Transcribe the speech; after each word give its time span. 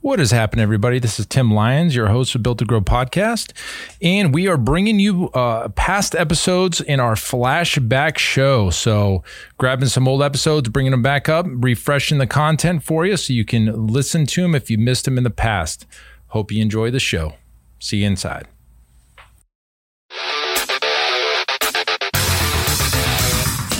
What 0.00 0.20
has 0.20 0.30
happened, 0.30 0.62
everybody? 0.62 1.00
This 1.00 1.18
is 1.18 1.26
Tim 1.26 1.50
Lyons, 1.52 1.96
your 1.96 2.06
host 2.06 2.32
of 2.36 2.42
Built 2.42 2.58
to 2.58 2.64
Grow 2.64 2.80
podcast, 2.80 3.50
and 4.00 4.32
we 4.32 4.46
are 4.46 4.56
bringing 4.56 5.00
you 5.00 5.28
uh, 5.30 5.70
past 5.70 6.14
episodes 6.14 6.80
in 6.80 7.00
our 7.00 7.14
flashback 7.14 8.16
show. 8.16 8.70
So, 8.70 9.24
grabbing 9.58 9.88
some 9.88 10.06
old 10.06 10.22
episodes, 10.22 10.68
bringing 10.68 10.92
them 10.92 11.02
back 11.02 11.28
up, 11.28 11.46
refreshing 11.48 12.18
the 12.18 12.28
content 12.28 12.84
for 12.84 13.04
you 13.06 13.16
so 13.16 13.32
you 13.32 13.44
can 13.44 13.88
listen 13.88 14.24
to 14.26 14.42
them 14.42 14.54
if 14.54 14.70
you 14.70 14.78
missed 14.78 15.04
them 15.04 15.18
in 15.18 15.24
the 15.24 15.30
past. 15.30 15.84
Hope 16.28 16.52
you 16.52 16.62
enjoy 16.62 16.92
the 16.92 17.00
show. 17.00 17.34
See 17.80 17.98
you 17.98 18.06
inside. 18.06 18.46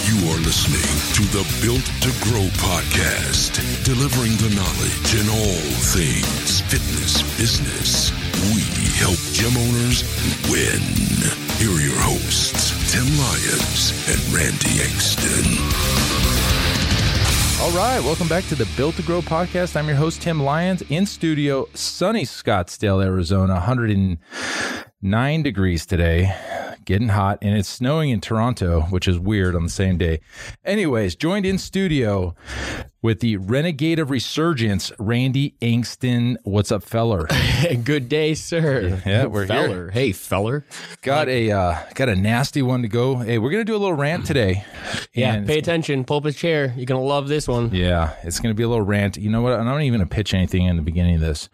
You 0.08 0.30
are 0.30 0.40
listening 0.40 0.88
to 1.20 1.22
the 1.36 1.44
Built 1.60 1.84
to 2.00 2.08
Grow 2.24 2.48
podcast, 2.64 3.52
delivering 3.84 4.32
the 4.38 4.48
knowledge 4.56 5.12
in 5.12 5.28
all 5.28 5.60
things 5.92 6.62
fitness 6.62 7.20
business. 7.36 8.10
We 8.54 8.62
help 8.96 9.18
gym 9.36 9.54
owners 9.54 10.08
win. 10.48 10.80
Here 11.58 11.68
are 11.68 11.86
your 11.86 12.00
hosts, 12.00 12.72
Tim 12.90 13.04
Lyons 13.18 13.92
and 14.08 14.18
Randy 14.32 14.80
Engston. 14.80 15.44
All 17.60 17.72
right, 17.72 18.02
welcome 18.02 18.28
back 18.28 18.44
to 18.44 18.54
the 18.54 18.66
Built 18.78 18.94
to 18.94 19.02
Grow 19.02 19.20
podcast. 19.20 19.76
I'm 19.76 19.88
your 19.88 19.96
host, 19.96 20.22
Tim 20.22 20.42
Lyons, 20.42 20.82
in 20.88 21.04
studio, 21.04 21.68
sunny 21.74 22.24
Scottsdale, 22.24 23.04
Arizona, 23.04 23.56
109 23.56 25.42
degrees 25.42 25.84
today 25.84 26.34
getting 26.88 27.08
hot, 27.08 27.38
and 27.42 27.54
it's 27.54 27.68
snowing 27.68 28.08
in 28.08 28.18
Toronto, 28.18 28.80
which 28.88 29.06
is 29.06 29.18
weird 29.18 29.54
on 29.54 29.62
the 29.62 29.68
same 29.68 29.98
day. 29.98 30.20
Anyways, 30.64 31.16
joined 31.16 31.44
in 31.44 31.58
studio 31.58 32.34
with 33.02 33.20
the 33.20 33.36
renegade 33.36 33.98
of 33.98 34.10
resurgence, 34.10 34.90
Randy 34.98 35.54
Engston. 35.60 36.36
What's 36.44 36.72
up, 36.72 36.82
feller? 36.82 37.28
Good 37.84 38.08
day, 38.08 38.32
sir. 38.32 39.02
Yeah, 39.04 39.26
we're 39.26 39.46
feller. 39.46 39.68
here. 39.68 39.90
Hey, 39.90 40.12
feller. 40.12 40.64
Got 41.02 41.28
a 41.28 41.50
uh, 41.50 41.76
got 41.94 42.08
a 42.08 42.16
nasty 42.16 42.62
one 42.62 42.80
to 42.80 42.88
go. 42.88 43.16
Hey, 43.16 43.36
we're 43.36 43.50
gonna 43.50 43.64
do 43.64 43.76
a 43.76 43.78
little 43.78 43.92
rant 43.92 44.24
today. 44.24 44.64
Yeah, 45.12 45.44
pay 45.44 45.58
attention. 45.58 46.04
Pull 46.04 46.16
up 46.16 46.24
a 46.24 46.32
chair. 46.32 46.72
You're 46.74 46.86
gonna 46.86 47.02
love 47.02 47.28
this 47.28 47.46
one. 47.46 47.74
Yeah, 47.74 48.14
it's 48.22 48.40
gonna 48.40 48.54
be 48.54 48.62
a 48.62 48.68
little 48.68 48.86
rant. 48.86 49.18
You 49.18 49.28
know 49.28 49.42
what? 49.42 49.52
I'm 49.52 49.66
not 49.66 49.82
even 49.82 50.00
gonna 50.00 50.08
pitch 50.08 50.32
anything 50.32 50.64
in 50.64 50.76
the 50.76 50.82
beginning 50.82 51.16
of 51.16 51.20
this. 51.20 51.50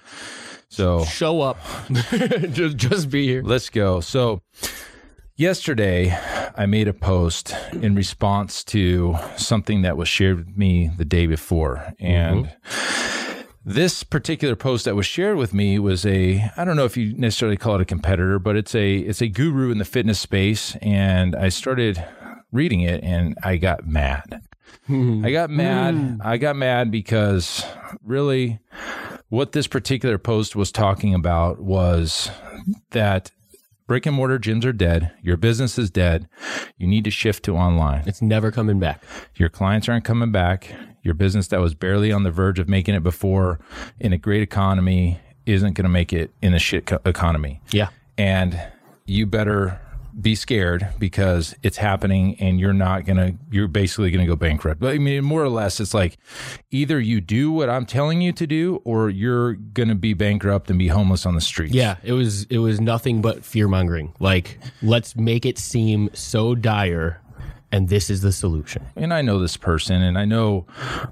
So 0.68 1.04
Show 1.04 1.40
up. 1.40 1.58
just, 2.52 2.76
just 2.76 3.10
be 3.10 3.26
here. 3.26 3.42
Let's 3.44 3.70
go. 3.70 4.00
So, 4.00 4.42
yesterday 5.36 6.16
I 6.56 6.66
made 6.66 6.88
a 6.88 6.92
post 6.92 7.54
in 7.72 7.94
response 7.94 8.62
to 8.64 9.16
something 9.36 9.82
that 9.82 9.96
was 9.96 10.08
shared 10.08 10.38
with 10.38 10.56
me 10.56 10.90
the 10.96 11.04
day 11.04 11.26
before. 11.26 11.94
And 11.98 12.46
mm-hmm. 12.46 13.42
this 13.64 14.04
particular 14.04 14.56
post 14.56 14.84
that 14.84 14.94
was 14.94 15.06
shared 15.06 15.36
with 15.36 15.52
me 15.52 15.78
was 15.78 16.06
a 16.06 16.50
I 16.56 16.64
don't 16.64 16.76
know 16.76 16.84
if 16.84 16.96
you 16.96 17.16
necessarily 17.16 17.56
call 17.56 17.76
it 17.76 17.80
a 17.80 17.86
competitor, 17.86 18.38
but 18.38 18.56
it's 18.56 18.74
a 18.74 18.96
it's 18.98 19.20
a 19.20 19.28
guru 19.28 19.70
in 19.70 19.78
the 19.78 19.84
fitness 19.84 20.20
space 20.20 20.76
and 20.76 21.34
I 21.34 21.48
started 21.48 22.04
reading 22.52 22.80
it 22.80 23.02
and 23.02 23.36
I 23.42 23.56
got 23.56 23.86
mad. 23.86 24.42
Hmm. 24.86 25.24
I 25.24 25.32
got 25.32 25.50
mad. 25.50 25.94
Hmm. 25.94 26.16
I 26.22 26.36
got 26.36 26.56
mad 26.56 26.90
because 26.90 27.64
really 28.02 28.60
what 29.28 29.52
this 29.52 29.66
particular 29.66 30.18
post 30.18 30.54
was 30.54 30.70
talking 30.70 31.14
about 31.14 31.60
was 31.60 32.30
that 32.90 33.32
brick 33.86 34.06
and 34.06 34.16
mortar 34.16 34.38
gyms 34.38 34.64
are 34.64 34.72
dead. 34.72 35.12
Your 35.22 35.36
business 35.36 35.78
is 35.78 35.90
dead. 35.90 36.28
You 36.78 36.86
need 36.86 37.04
to 37.04 37.10
shift 37.10 37.44
to 37.44 37.56
online. 37.56 38.04
It's 38.06 38.22
never 38.22 38.50
coming 38.50 38.78
back. 38.78 39.02
Your 39.36 39.48
clients 39.48 39.88
aren't 39.88 40.04
coming 40.04 40.32
back. 40.32 40.74
Your 41.02 41.14
business 41.14 41.48
that 41.48 41.60
was 41.60 41.74
barely 41.74 42.10
on 42.12 42.22
the 42.22 42.30
verge 42.30 42.58
of 42.58 42.68
making 42.68 42.94
it 42.94 43.02
before 43.02 43.60
in 44.00 44.12
a 44.12 44.18
great 44.18 44.42
economy 44.42 45.20
isn't 45.46 45.74
going 45.74 45.84
to 45.84 45.90
make 45.90 46.12
it 46.12 46.30
in 46.40 46.54
a 46.54 46.58
shit 46.58 46.86
co- 46.86 47.00
economy. 47.04 47.60
Yeah. 47.70 47.88
And 48.16 48.60
you 49.04 49.26
better 49.26 49.80
be 50.20 50.34
scared 50.34 50.88
because 50.98 51.54
it's 51.62 51.76
happening 51.76 52.36
and 52.40 52.60
you're 52.60 52.72
not 52.72 53.04
going 53.04 53.16
to, 53.16 53.34
you're 53.50 53.68
basically 53.68 54.10
going 54.10 54.24
to 54.24 54.30
go 54.30 54.36
bankrupt. 54.36 54.80
But 54.80 54.94
I 54.94 54.98
mean, 54.98 55.24
more 55.24 55.42
or 55.42 55.48
less, 55.48 55.80
it's 55.80 55.94
like 55.94 56.18
either 56.70 57.00
you 57.00 57.20
do 57.20 57.50
what 57.50 57.68
I'm 57.68 57.86
telling 57.86 58.20
you 58.20 58.32
to 58.32 58.46
do 58.46 58.80
or 58.84 59.10
you're 59.10 59.54
going 59.54 59.88
to 59.88 59.94
be 59.94 60.14
bankrupt 60.14 60.70
and 60.70 60.78
be 60.78 60.88
homeless 60.88 61.26
on 61.26 61.34
the 61.34 61.40
streets. 61.40 61.74
Yeah, 61.74 61.96
it 62.02 62.12
was 62.12 62.44
it 62.44 62.58
was 62.58 62.80
nothing 62.80 63.22
but 63.22 63.44
fear 63.44 63.68
mongering. 63.68 64.14
Like, 64.20 64.58
let's 64.82 65.16
make 65.16 65.44
it 65.44 65.58
seem 65.58 66.10
so 66.14 66.54
dire 66.54 67.20
and 67.74 67.88
this 67.88 68.08
is 68.08 68.20
the 68.22 68.30
solution. 68.32 68.86
and 68.96 69.12
I 69.12 69.20
know 69.20 69.40
this 69.40 69.56
person 69.56 70.00
and 70.00 70.16
I 70.16 70.24
know 70.24 70.64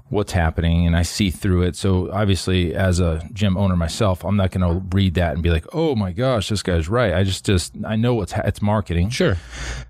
what's 0.09 0.31
happening 0.31 0.87
and 0.87 0.95
I 0.95 1.01
see 1.03 1.29
through 1.29 1.63
it. 1.63 1.75
So 1.75 2.09
obviously 2.11 2.73
as 2.73 2.99
a 3.01 3.21
gym 3.33 3.57
owner 3.57 3.75
myself, 3.75 4.23
I'm 4.23 4.37
not 4.37 4.51
going 4.51 4.67
to 4.67 4.95
read 4.95 5.15
that 5.15 5.33
and 5.33 5.43
be 5.43 5.49
like, 5.49 5.65
"Oh 5.73 5.95
my 5.95 6.11
gosh, 6.13 6.47
this 6.49 6.63
guy's 6.63 6.87
right." 6.87 7.13
I 7.13 7.23
just 7.23 7.45
just 7.45 7.75
I 7.85 7.95
know 7.97 8.13
what's 8.15 8.31
ha- 8.31 8.43
it's 8.45 8.61
marketing. 8.61 9.09
Sure. 9.09 9.35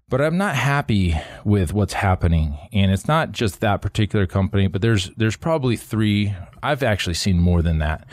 But 0.09 0.21
I'm 0.21 0.37
not 0.37 0.55
happy 0.55 1.15
with 1.43 1.73
what's 1.73 1.93
happening. 1.93 2.57
And 2.71 2.91
it's 2.91 3.07
not 3.07 3.31
just 3.31 3.61
that 3.61 3.81
particular 3.81 4.27
company, 4.27 4.67
but 4.67 4.81
there's 4.81 5.09
there's 5.17 5.35
probably 5.37 5.75
3 5.75 6.35
I've 6.61 6.83
actually 6.83 7.15
seen 7.15 7.39
more 7.39 7.61
than 7.61 7.79
that 7.79 8.05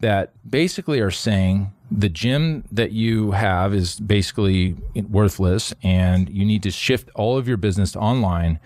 that 0.00 0.32
basically 0.48 1.00
are 1.00 1.10
saying 1.10 1.72
the 1.90 2.08
gym 2.08 2.64
that 2.72 2.92
you 2.92 3.32
have 3.32 3.74
is 3.74 4.00
basically 4.00 4.74
worthless 5.08 5.72
and 5.82 6.28
you 6.30 6.44
need 6.44 6.62
to 6.64 6.70
shift 6.70 7.10
all 7.14 7.36
of 7.38 7.46
your 7.46 7.56
business 7.56 7.94
online 7.96 8.58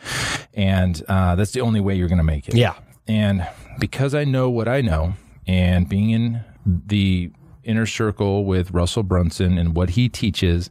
and 0.55 1.03
uh, 1.09 1.35
that's 1.35 1.51
the 1.53 1.61
only 1.61 1.81
way 1.81 1.95
you're 1.95 2.09
going 2.09 2.19
to 2.19 2.25
make 2.25 2.49
it 2.49 2.55
Yeah. 2.55 2.75
and 3.07 3.47
because 3.79 4.15
i 4.15 4.25
know 4.25 4.49
what 4.49 4.67
i 4.69 4.81
know 4.81 5.15
and 5.47 5.89
being 5.89 6.11
in 6.11 6.43
the 6.65 7.31
inner 7.69 7.87
circle 7.87 8.45
with 8.45 8.71
russell 8.73 9.03
brunson 9.03 9.59
and 9.59 9.77
what 9.77 9.91
he 9.91 10.09
teaches 10.09 10.71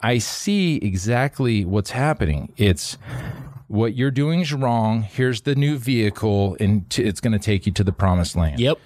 i 0.00 0.18
see 0.18 0.76
exactly 0.76 1.64
what's 1.64 1.90
happening 1.90 2.52
it's 2.56 2.98
what 3.68 3.94
you're 3.94 4.10
doing 4.10 4.40
is 4.40 4.52
wrong 4.52 5.02
here's 5.02 5.42
the 5.42 5.54
new 5.54 5.76
vehicle 5.78 6.56
and 6.58 6.88
t- 6.90 7.02
it's 7.04 7.20
going 7.20 7.32
to 7.32 7.38
take 7.38 7.66
you 7.66 7.72
to 7.72 7.84
the 7.84 7.92
promised 7.92 8.34
land 8.36 8.58
Yep. 8.60 8.78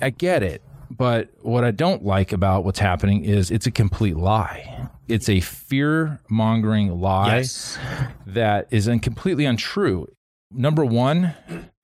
I 0.00 0.10
get 0.10 0.42
it. 0.42 0.62
But 0.90 1.30
what 1.42 1.64
I 1.64 1.72
don't 1.72 2.04
like 2.04 2.32
about 2.32 2.64
what's 2.64 2.78
happening 2.78 3.24
is 3.24 3.50
it's 3.50 3.66
a 3.66 3.70
complete 3.70 4.16
lie. 4.16 4.88
It's 5.08 5.28
a 5.28 5.40
fear 5.40 6.20
mongering 6.30 7.00
lie 7.00 7.38
Yes. 7.38 7.78
that 8.26 8.68
is 8.70 8.88
completely 9.02 9.44
untrue. 9.44 10.06
Number 10.52 10.84
one, 10.84 11.34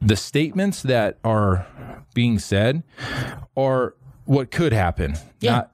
the 0.01 0.17
statements 0.17 0.83
that 0.83 1.19
are 1.25 1.67
being 2.15 2.39
said 2.39 2.85
are 3.57 3.95
what 4.25 4.51
could 4.51 4.73
happen. 4.73 5.17
Yeah. 5.41 5.51
Not, 5.53 5.73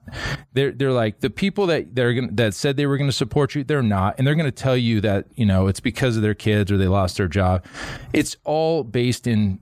they're 0.53 0.71
they're 0.71 0.91
like 0.91 1.19
the 1.19 1.29
people 1.29 1.67
that 1.67 1.93
they're 1.93 2.13
gonna, 2.13 2.31
that 2.31 2.53
said 2.53 2.77
they 2.77 2.85
were 2.85 2.97
going 2.97 3.09
to 3.09 3.15
support 3.15 3.53
you. 3.55 3.63
They're 3.63 3.83
not, 3.83 4.15
and 4.17 4.25
they're 4.25 4.35
going 4.35 4.45
to 4.45 4.51
tell 4.51 4.77
you 4.77 5.01
that 5.01 5.27
you 5.35 5.45
know 5.45 5.67
it's 5.67 5.79
because 5.79 6.15
of 6.15 6.23
their 6.23 6.33
kids 6.33 6.71
or 6.71 6.77
they 6.77 6.87
lost 6.87 7.17
their 7.17 7.27
job. 7.27 7.65
It's 8.13 8.37
all 8.43 8.83
based 8.83 9.27
in, 9.27 9.59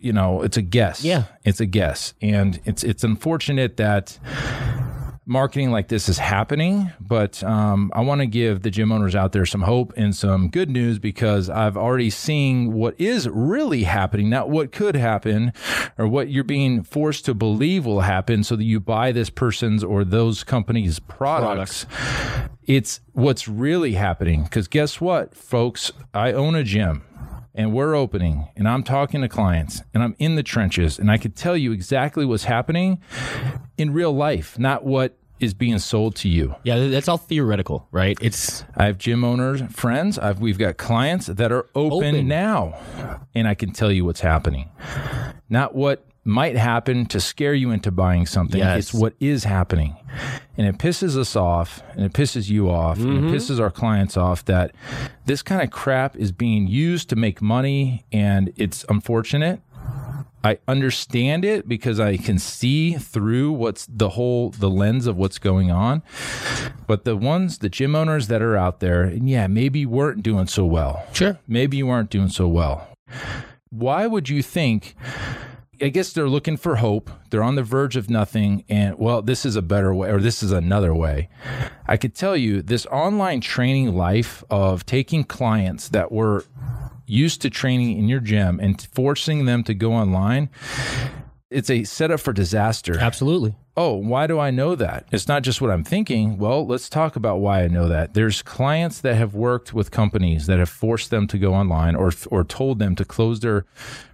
you 0.00 0.12
know, 0.12 0.42
it's 0.42 0.56
a 0.56 0.62
guess. 0.62 1.04
Yeah. 1.04 1.24
it's 1.44 1.60
a 1.60 1.66
guess, 1.66 2.14
and 2.20 2.60
it's 2.64 2.82
it's 2.82 3.04
unfortunate 3.04 3.76
that 3.76 4.18
marketing 5.28 5.70
like 5.70 5.88
this 5.88 6.08
is 6.08 6.18
happening, 6.18 6.90
but 7.00 7.44
um, 7.44 7.92
I 7.94 8.00
want 8.00 8.22
to 8.22 8.26
give 8.26 8.62
the 8.62 8.70
gym 8.70 8.90
owners 8.90 9.14
out 9.14 9.32
there 9.32 9.44
some 9.44 9.60
hope 9.60 9.92
and 9.96 10.16
some 10.16 10.48
good 10.48 10.70
news 10.70 10.98
because 10.98 11.50
I've 11.50 11.76
already 11.76 12.10
seen 12.10 12.72
what 12.72 12.98
is 12.98 13.28
really 13.28 13.84
happening, 13.84 14.30
not 14.30 14.48
what 14.48 14.72
could 14.72 14.96
happen 14.96 15.52
or 15.98 16.08
what 16.08 16.30
you're 16.30 16.44
being 16.44 16.82
forced 16.82 17.26
to 17.26 17.34
believe 17.34 17.84
will 17.84 18.00
happen 18.00 18.42
so 18.42 18.56
that 18.56 18.64
you 18.64 18.80
buy 18.80 19.12
this 19.12 19.28
person's 19.28 19.84
or 19.84 20.02
those 20.02 20.42
companies' 20.44 20.98
products. 20.98 21.84
It's 22.66 23.00
what's 23.12 23.46
really 23.46 23.92
happening. 23.92 24.44
Because 24.44 24.66
guess 24.66 25.00
what, 25.00 25.34
folks? 25.34 25.92
I 26.14 26.32
own 26.32 26.54
a 26.54 26.64
gym 26.64 27.04
and 27.58 27.72
we're 27.74 27.94
opening 27.94 28.48
and 28.56 28.68
I'm 28.68 28.84
talking 28.84 29.20
to 29.20 29.28
clients 29.28 29.82
and 29.92 30.02
I'm 30.02 30.14
in 30.18 30.36
the 30.36 30.42
trenches 30.42 30.98
and 30.98 31.10
I 31.10 31.18
could 31.18 31.34
tell 31.34 31.56
you 31.56 31.72
exactly 31.72 32.24
what's 32.24 32.44
happening 32.44 33.00
in 33.76 33.92
real 33.92 34.12
life, 34.12 34.58
not 34.58 34.84
what 34.84 35.17
is 35.40 35.54
being 35.54 35.78
sold 35.78 36.16
to 36.16 36.28
you. 36.28 36.54
Yeah, 36.64 36.88
that's 36.88 37.08
all 37.08 37.18
theoretical, 37.18 37.86
right? 37.90 38.18
It's 38.20 38.64
I 38.76 38.86
have 38.86 38.98
gym 38.98 39.24
owners, 39.24 39.62
friends. 39.70 40.18
I've 40.18 40.40
we've 40.40 40.58
got 40.58 40.76
clients 40.76 41.26
that 41.26 41.52
are 41.52 41.66
open, 41.74 42.14
Open. 42.14 42.28
now, 42.28 42.78
and 43.34 43.48
I 43.48 43.54
can 43.54 43.72
tell 43.72 43.92
you 43.92 44.04
what's 44.04 44.20
happening, 44.20 44.70
not 45.48 45.74
what 45.74 46.04
might 46.24 46.56
happen 46.56 47.06
to 47.06 47.20
scare 47.20 47.54
you 47.54 47.70
into 47.70 47.90
buying 47.90 48.26
something. 48.26 48.58
Yes. 48.58 48.78
It's 48.78 48.94
what 48.94 49.14
is 49.18 49.44
happening, 49.44 49.96
and 50.58 50.66
it 50.66 50.76
pisses 50.78 51.16
us 51.16 51.34
off, 51.36 51.82
and 51.92 52.04
it 52.04 52.12
pisses 52.12 52.50
you 52.50 52.70
off, 52.70 52.98
and 52.98 53.08
it 53.08 53.20
mm-hmm. 53.22 53.34
pisses 53.34 53.58
our 53.58 53.70
clients 53.70 54.16
off 54.16 54.44
that 54.44 54.74
this 55.24 55.42
kind 55.42 55.62
of 55.62 55.70
crap 55.70 56.16
is 56.16 56.30
being 56.30 56.66
used 56.66 57.08
to 57.08 57.16
make 57.16 57.40
money, 57.40 58.04
and 58.12 58.52
it's 58.56 58.84
unfortunate. 58.88 59.62
I 60.44 60.58
understand 60.68 61.44
it 61.44 61.68
because 61.68 61.98
I 61.98 62.16
can 62.16 62.38
see 62.38 62.94
through 62.94 63.52
what's 63.52 63.86
the 63.86 64.10
whole 64.10 64.50
the 64.50 64.70
lens 64.70 65.06
of 65.06 65.16
what's 65.16 65.38
going 65.38 65.70
on. 65.70 66.02
But 66.86 67.04
the 67.04 67.16
ones 67.16 67.58
the 67.58 67.68
gym 67.68 67.94
owners 67.94 68.28
that 68.28 68.42
are 68.42 68.56
out 68.56 68.80
there, 68.80 69.02
and 69.02 69.28
yeah, 69.28 69.46
maybe 69.46 69.80
you 69.80 69.88
weren't 69.88 70.22
doing 70.22 70.46
so 70.46 70.64
well. 70.64 71.04
Sure. 71.12 71.38
Maybe 71.48 71.76
you 71.76 71.86
weren't 71.86 72.10
doing 72.10 72.28
so 72.28 72.46
well. 72.46 72.88
Why 73.70 74.06
would 74.06 74.28
you 74.28 74.42
think 74.42 74.94
I 75.80 75.90
guess 75.90 76.12
they're 76.12 76.28
looking 76.28 76.56
for 76.56 76.76
hope. 76.76 77.08
They're 77.30 77.42
on 77.42 77.54
the 77.54 77.62
verge 77.62 77.94
of 77.94 78.10
nothing. 78.10 78.64
And 78.68 78.98
well, 78.98 79.22
this 79.22 79.46
is 79.46 79.54
a 79.54 79.62
better 79.62 79.94
way, 79.94 80.10
or 80.10 80.20
this 80.20 80.42
is 80.42 80.50
another 80.50 80.92
way. 80.92 81.28
I 81.86 81.96
could 81.96 82.14
tell 82.14 82.36
you 82.36 82.62
this 82.62 82.84
online 82.86 83.40
training 83.40 83.96
life 83.96 84.42
of 84.50 84.84
taking 84.86 85.22
clients 85.22 85.88
that 85.90 86.10
were 86.10 86.44
used 87.08 87.42
to 87.42 87.50
training 87.50 87.98
in 87.98 88.08
your 88.08 88.20
gym 88.20 88.60
and 88.60 88.80
forcing 88.92 89.44
them 89.44 89.64
to 89.64 89.74
go 89.74 89.92
online. 89.92 90.50
It's 91.50 91.70
a 91.70 91.84
setup 91.84 92.20
for 92.20 92.32
disaster. 92.34 92.98
Absolutely. 92.98 93.54
Oh, 93.74 93.94
why 93.94 94.26
do 94.26 94.40
I 94.40 94.50
know 94.50 94.74
that? 94.74 95.06
It's 95.12 95.28
not 95.28 95.42
just 95.42 95.60
what 95.60 95.70
I'm 95.70 95.84
thinking. 95.84 96.36
Well, 96.36 96.66
let's 96.66 96.88
talk 96.88 97.14
about 97.14 97.36
why 97.38 97.62
I 97.62 97.68
know 97.68 97.86
that. 97.86 98.12
There's 98.12 98.42
clients 98.42 99.00
that 99.02 99.14
have 99.14 99.34
worked 99.34 99.72
with 99.72 99.92
companies 99.92 100.46
that 100.46 100.58
have 100.58 100.68
forced 100.68 101.10
them 101.10 101.28
to 101.28 101.38
go 101.38 101.54
online 101.54 101.94
or 101.94 102.10
or 102.26 102.42
told 102.42 102.80
them 102.80 102.96
to 102.96 103.04
close 103.04 103.38
their 103.38 103.64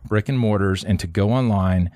brick 0.06 0.29
and 0.29 0.38
mortars 0.38 0.85
and 0.85 1.00
to 1.00 1.06
go 1.06 1.32
online 1.32 1.90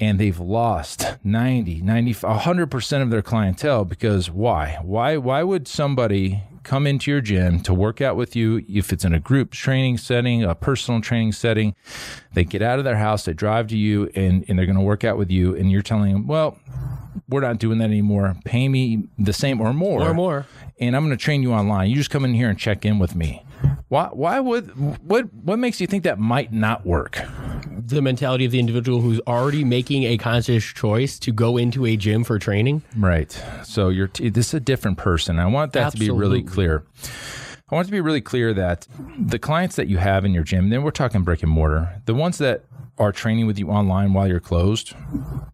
and 0.00 0.18
they've 0.18 0.40
lost 0.40 1.16
90, 1.22 1.82
90 1.82 2.14
100% 2.14 3.02
of 3.02 3.10
their 3.10 3.22
clientele 3.22 3.84
because 3.84 4.28
why? 4.28 4.80
Why 4.82 5.16
why 5.16 5.44
would 5.44 5.68
somebody 5.68 6.42
come 6.64 6.86
into 6.86 7.10
your 7.10 7.20
gym 7.20 7.60
to 7.60 7.74
work 7.74 8.00
out 8.00 8.16
with 8.16 8.34
you 8.34 8.64
if 8.68 8.92
it's 8.92 9.04
in 9.04 9.14
a 9.14 9.20
group 9.20 9.52
training 9.52 9.98
setting, 9.98 10.42
a 10.42 10.54
personal 10.54 11.00
training 11.00 11.32
setting. 11.32 11.74
They 12.32 12.44
get 12.44 12.62
out 12.62 12.78
of 12.78 12.84
their 12.84 12.96
house, 12.96 13.24
they 13.24 13.34
drive 13.34 13.68
to 13.68 13.76
you, 13.76 14.10
and, 14.14 14.44
and 14.48 14.58
they're 14.58 14.66
going 14.66 14.78
to 14.78 14.82
work 14.82 15.04
out 15.04 15.16
with 15.16 15.30
you. 15.30 15.54
And 15.54 15.70
you're 15.70 15.82
telling 15.82 16.12
them, 16.12 16.26
well, 16.26 16.58
we're 17.28 17.42
not 17.42 17.58
doing 17.58 17.78
that 17.78 17.84
anymore. 17.84 18.36
Pay 18.44 18.68
me 18.68 19.04
the 19.18 19.32
same 19.32 19.60
or 19.60 19.72
more. 19.72 20.02
Or 20.02 20.14
more. 20.14 20.46
And 20.80 20.96
I'm 20.96 21.04
going 21.04 21.16
to 21.16 21.22
train 21.22 21.42
you 21.42 21.52
online. 21.52 21.90
You 21.90 21.96
just 21.96 22.10
come 22.10 22.24
in 22.24 22.34
here 22.34 22.48
and 22.48 22.58
check 22.58 22.84
in 22.84 22.98
with 22.98 23.14
me. 23.14 23.44
Why, 23.88 24.08
why 24.12 24.40
would, 24.40 24.70
what, 25.06 25.32
what 25.32 25.58
makes 25.58 25.80
you 25.80 25.86
think 25.86 26.04
that 26.04 26.18
might 26.18 26.52
not 26.52 26.84
work? 26.84 27.20
The 27.86 28.00
mentality 28.00 28.44
of 28.44 28.52
the 28.52 28.58
individual 28.58 29.00
who's 29.00 29.20
already 29.26 29.62
making 29.64 30.04
a 30.04 30.16
conscious 30.16 30.64
choice 30.64 31.18
to 31.20 31.32
go 31.32 31.56
into 31.56 31.84
a 31.84 31.96
gym 31.96 32.24
for 32.24 32.38
training. 32.38 32.82
Right. 32.96 33.30
So 33.64 33.90
you're, 33.90 34.08
t- 34.08 34.30
this 34.30 34.48
is 34.48 34.54
a 34.54 34.60
different 34.60 34.96
person. 34.96 35.38
I 35.38 35.46
want 35.46 35.74
that 35.74 35.92
to 35.92 35.98
be 35.98 36.10
really 36.10 36.42
clear. 36.42 36.84
I 37.70 37.74
want 37.74 37.86
to 37.86 37.92
be 37.92 38.00
really 38.00 38.20
clear 38.20 38.54
that 38.54 38.86
the 39.18 39.38
clients 39.38 39.76
that 39.76 39.88
you 39.88 39.98
have 39.98 40.24
in 40.24 40.32
your 40.32 40.44
gym, 40.44 40.70
then 40.70 40.82
we're 40.82 40.92
talking 40.92 41.22
brick 41.22 41.42
and 41.42 41.50
mortar, 41.50 42.00
the 42.06 42.14
ones 42.14 42.38
that 42.38 42.64
are 42.98 43.12
training 43.12 43.46
with 43.46 43.58
you 43.58 43.70
online 43.70 44.12
while 44.12 44.28
you're 44.28 44.40
closed, 44.40 44.94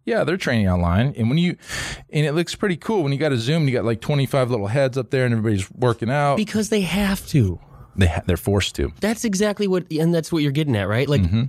yeah, 0.04 0.24
they're 0.24 0.36
training 0.36 0.68
online. 0.68 1.14
And 1.16 1.28
when 1.28 1.38
you, 1.38 1.56
and 2.10 2.26
it 2.26 2.32
looks 2.32 2.54
pretty 2.54 2.76
cool 2.76 3.02
when 3.02 3.12
you 3.12 3.18
got 3.18 3.32
a 3.32 3.38
Zoom, 3.38 3.66
you 3.66 3.74
got 3.74 3.84
like 3.84 4.00
25 4.00 4.50
little 4.50 4.66
heads 4.66 4.98
up 4.98 5.10
there 5.10 5.24
and 5.24 5.32
everybody's 5.32 5.70
working 5.70 6.10
out. 6.10 6.36
Because 6.36 6.68
they 6.68 6.82
have 6.82 7.26
to. 7.28 7.58
They 7.96 8.06
ha- 8.06 8.22
they're 8.26 8.36
forced 8.36 8.74
to. 8.76 8.92
That's 9.00 9.24
exactly 9.24 9.66
what, 9.66 9.90
and 9.90 10.14
that's 10.14 10.32
what 10.32 10.42
you're 10.42 10.52
getting 10.52 10.76
at, 10.76 10.88
right? 10.88 11.08
Like, 11.08 11.22
mm-hmm. 11.22 11.44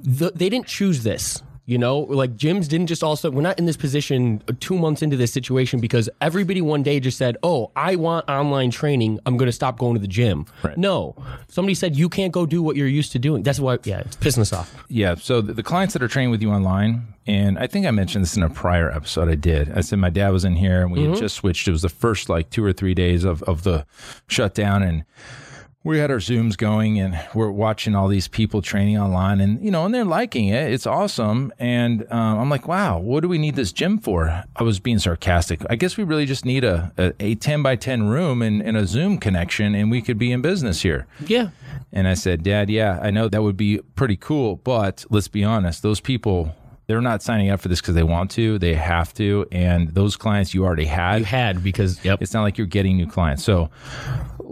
the, 0.00 0.30
they 0.34 0.48
didn't 0.48 0.66
choose 0.66 1.02
this. 1.02 1.42
You 1.64 1.78
know, 1.78 2.00
like 2.00 2.36
gyms 2.36 2.66
didn't 2.66 2.88
just 2.88 3.04
also, 3.04 3.30
we're 3.30 3.40
not 3.40 3.56
in 3.56 3.66
this 3.66 3.76
position 3.76 4.42
uh, 4.48 4.52
two 4.58 4.76
months 4.76 5.00
into 5.00 5.16
this 5.16 5.32
situation 5.32 5.78
because 5.78 6.10
everybody 6.20 6.60
one 6.60 6.82
day 6.82 6.98
just 6.98 7.16
said, 7.16 7.36
Oh, 7.44 7.70
I 7.76 7.94
want 7.94 8.28
online 8.28 8.72
training. 8.72 9.20
I'm 9.26 9.36
going 9.36 9.46
to 9.46 9.52
stop 9.52 9.78
going 9.78 9.94
to 9.94 10.00
the 10.00 10.08
gym. 10.08 10.44
Right. 10.64 10.76
No, 10.76 11.14
somebody 11.46 11.74
said, 11.74 11.94
You 11.94 12.08
can't 12.08 12.32
go 12.32 12.46
do 12.46 12.64
what 12.64 12.74
you're 12.74 12.88
used 12.88 13.12
to 13.12 13.20
doing. 13.20 13.44
That's 13.44 13.60
why, 13.60 13.78
yeah, 13.84 14.00
it's 14.00 14.16
pissing 14.16 14.40
us 14.40 14.52
off. 14.52 14.74
Yeah. 14.88 15.14
So 15.14 15.40
the, 15.40 15.54
the 15.54 15.62
clients 15.62 15.92
that 15.92 16.02
are 16.02 16.08
training 16.08 16.32
with 16.32 16.42
you 16.42 16.50
online, 16.50 17.06
and 17.28 17.56
I 17.56 17.68
think 17.68 17.86
I 17.86 17.92
mentioned 17.92 18.24
this 18.24 18.36
in 18.36 18.42
a 18.42 18.50
prior 18.50 18.90
episode 18.90 19.28
I 19.28 19.36
did. 19.36 19.70
I 19.70 19.82
said 19.82 20.00
my 20.00 20.10
dad 20.10 20.30
was 20.30 20.44
in 20.44 20.56
here 20.56 20.82
and 20.82 20.90
we 20.90 21.02
had 21.02 21.12
mm-hmm. 21.12 21.20
just 21.20 21.36
switched. 21.36 21.68
It 21.68 21.70
was 21.70 21.82
the 21.82 21.88
first 21.88 22.28
like 22.28 22.50
two 22.50 22.64
or 22.64 22.72
three 22.72 22.94
days 22.94 23.22
of, 23.22 23.40
of 23.44 23.62
the 23.62 23.86
shutdown 24.26 24.82
and 24.82 25.04
we 25.84 25.98
had 25.98 26.10
our 26.12 26.18
Zooms 26.18 26.56
going 26.56 27.00
and 27.00 27.18
we're 27.34 27.50
watching 27.50 27.94
all 27.94 28.06
these 28.06 28.28
people 28.28 28.62
training 28.62 28.98
online 28.98 29.40
and, 29.40 29.62
you 29.64 29.70
know, 29.70 29.84
and 29.84 29.92
they're 29.92 30.04
liking 30.04 30.48
it. 30.48 30.72
It's 30.72 30.86
awesome. 30.86 31.52
And 31.58 32.06
um, 32.12 32.38
I'm 32.38 32.48
like, 32.48 32.68
wow, 32.68 32.98
what 32.98 33.20
do 33.20 33.28
we 33.28 33.38
need 33.38 33.56
this 33.56 33.72
gym 33.72 33.98
for? 33.98 34.44
I 34.54 34.62
was 34.62 34.78
being 34.78 35.00
sarcastic. 35.00 35.60
I 35.68 35.74
guess 35.74 35.96
we 35.96 36.04
really 36.04 36.24
just 36.24 36.44
need 36.44 36.62
a, 36.62 36.92
a, 36.96 37.12
a 37.18 37.34
10 37.34 37.62
by 37.64 37.74
10 37.74 38.08
room 38.08 38.42
and, 38.42 38.62
and 38.62 38.76
a 38.76 38.86
Zoom 38.86 39.18
connection 39.18 39.74
and 39.74 39.90
we 39.90 40.02
could 40.02 40.18
be 40.18 40.30
in 40.30 40.40
business 40.40 40.82
here. 40.82 41.06
Yeah. 41.26 41.50
And 41.92 42.06
I 42.06 42.14
said, 42.14 42.44
Dad, 42.44 42.70
yeah, 42.70 43.00
I 43.02 43.10
know 43.10 43.28
that 43.28 43.42
would 43.42 43.56
be 43.56 43.78
pretty 43.96 44.16
cool, 44.16 44.56
but 44.56 45.04
let's 45.10 45.28
be 45.28 45.42
honest, 45.42 45.82
those 45.82 46.00
people, 46.00 46.54
they're 46.86 47.00
not 47.00 47.22
signing 47.22 47.50
up 47.50 47.60
for 47.60 47.68
this 47.68 47.80
because 47.80 47.94
they 47.94 48.02
want 48.04 48.30
to, 48.32 48.58
they 48.58 48.74
have 48.74 49.12
to. 49.14 49.46
And 49.50 49.88
those 49.88 50.16
clients 50.16 50.54
you 50.54 50.64
already 50.64 50.84
had, 50.84 51.20
You 51.20 51.24
had 51.24 51.64
because, 51.64 52.04
yep. 52.04 52.22
it's 52.22 52.32
not 52.32 52.42
like 52.42 52.56
you're 52.56 52.66
getting 52.68 52.96
new 52.96 53.06
clients. 53.06 53.42
So 53.42 53.70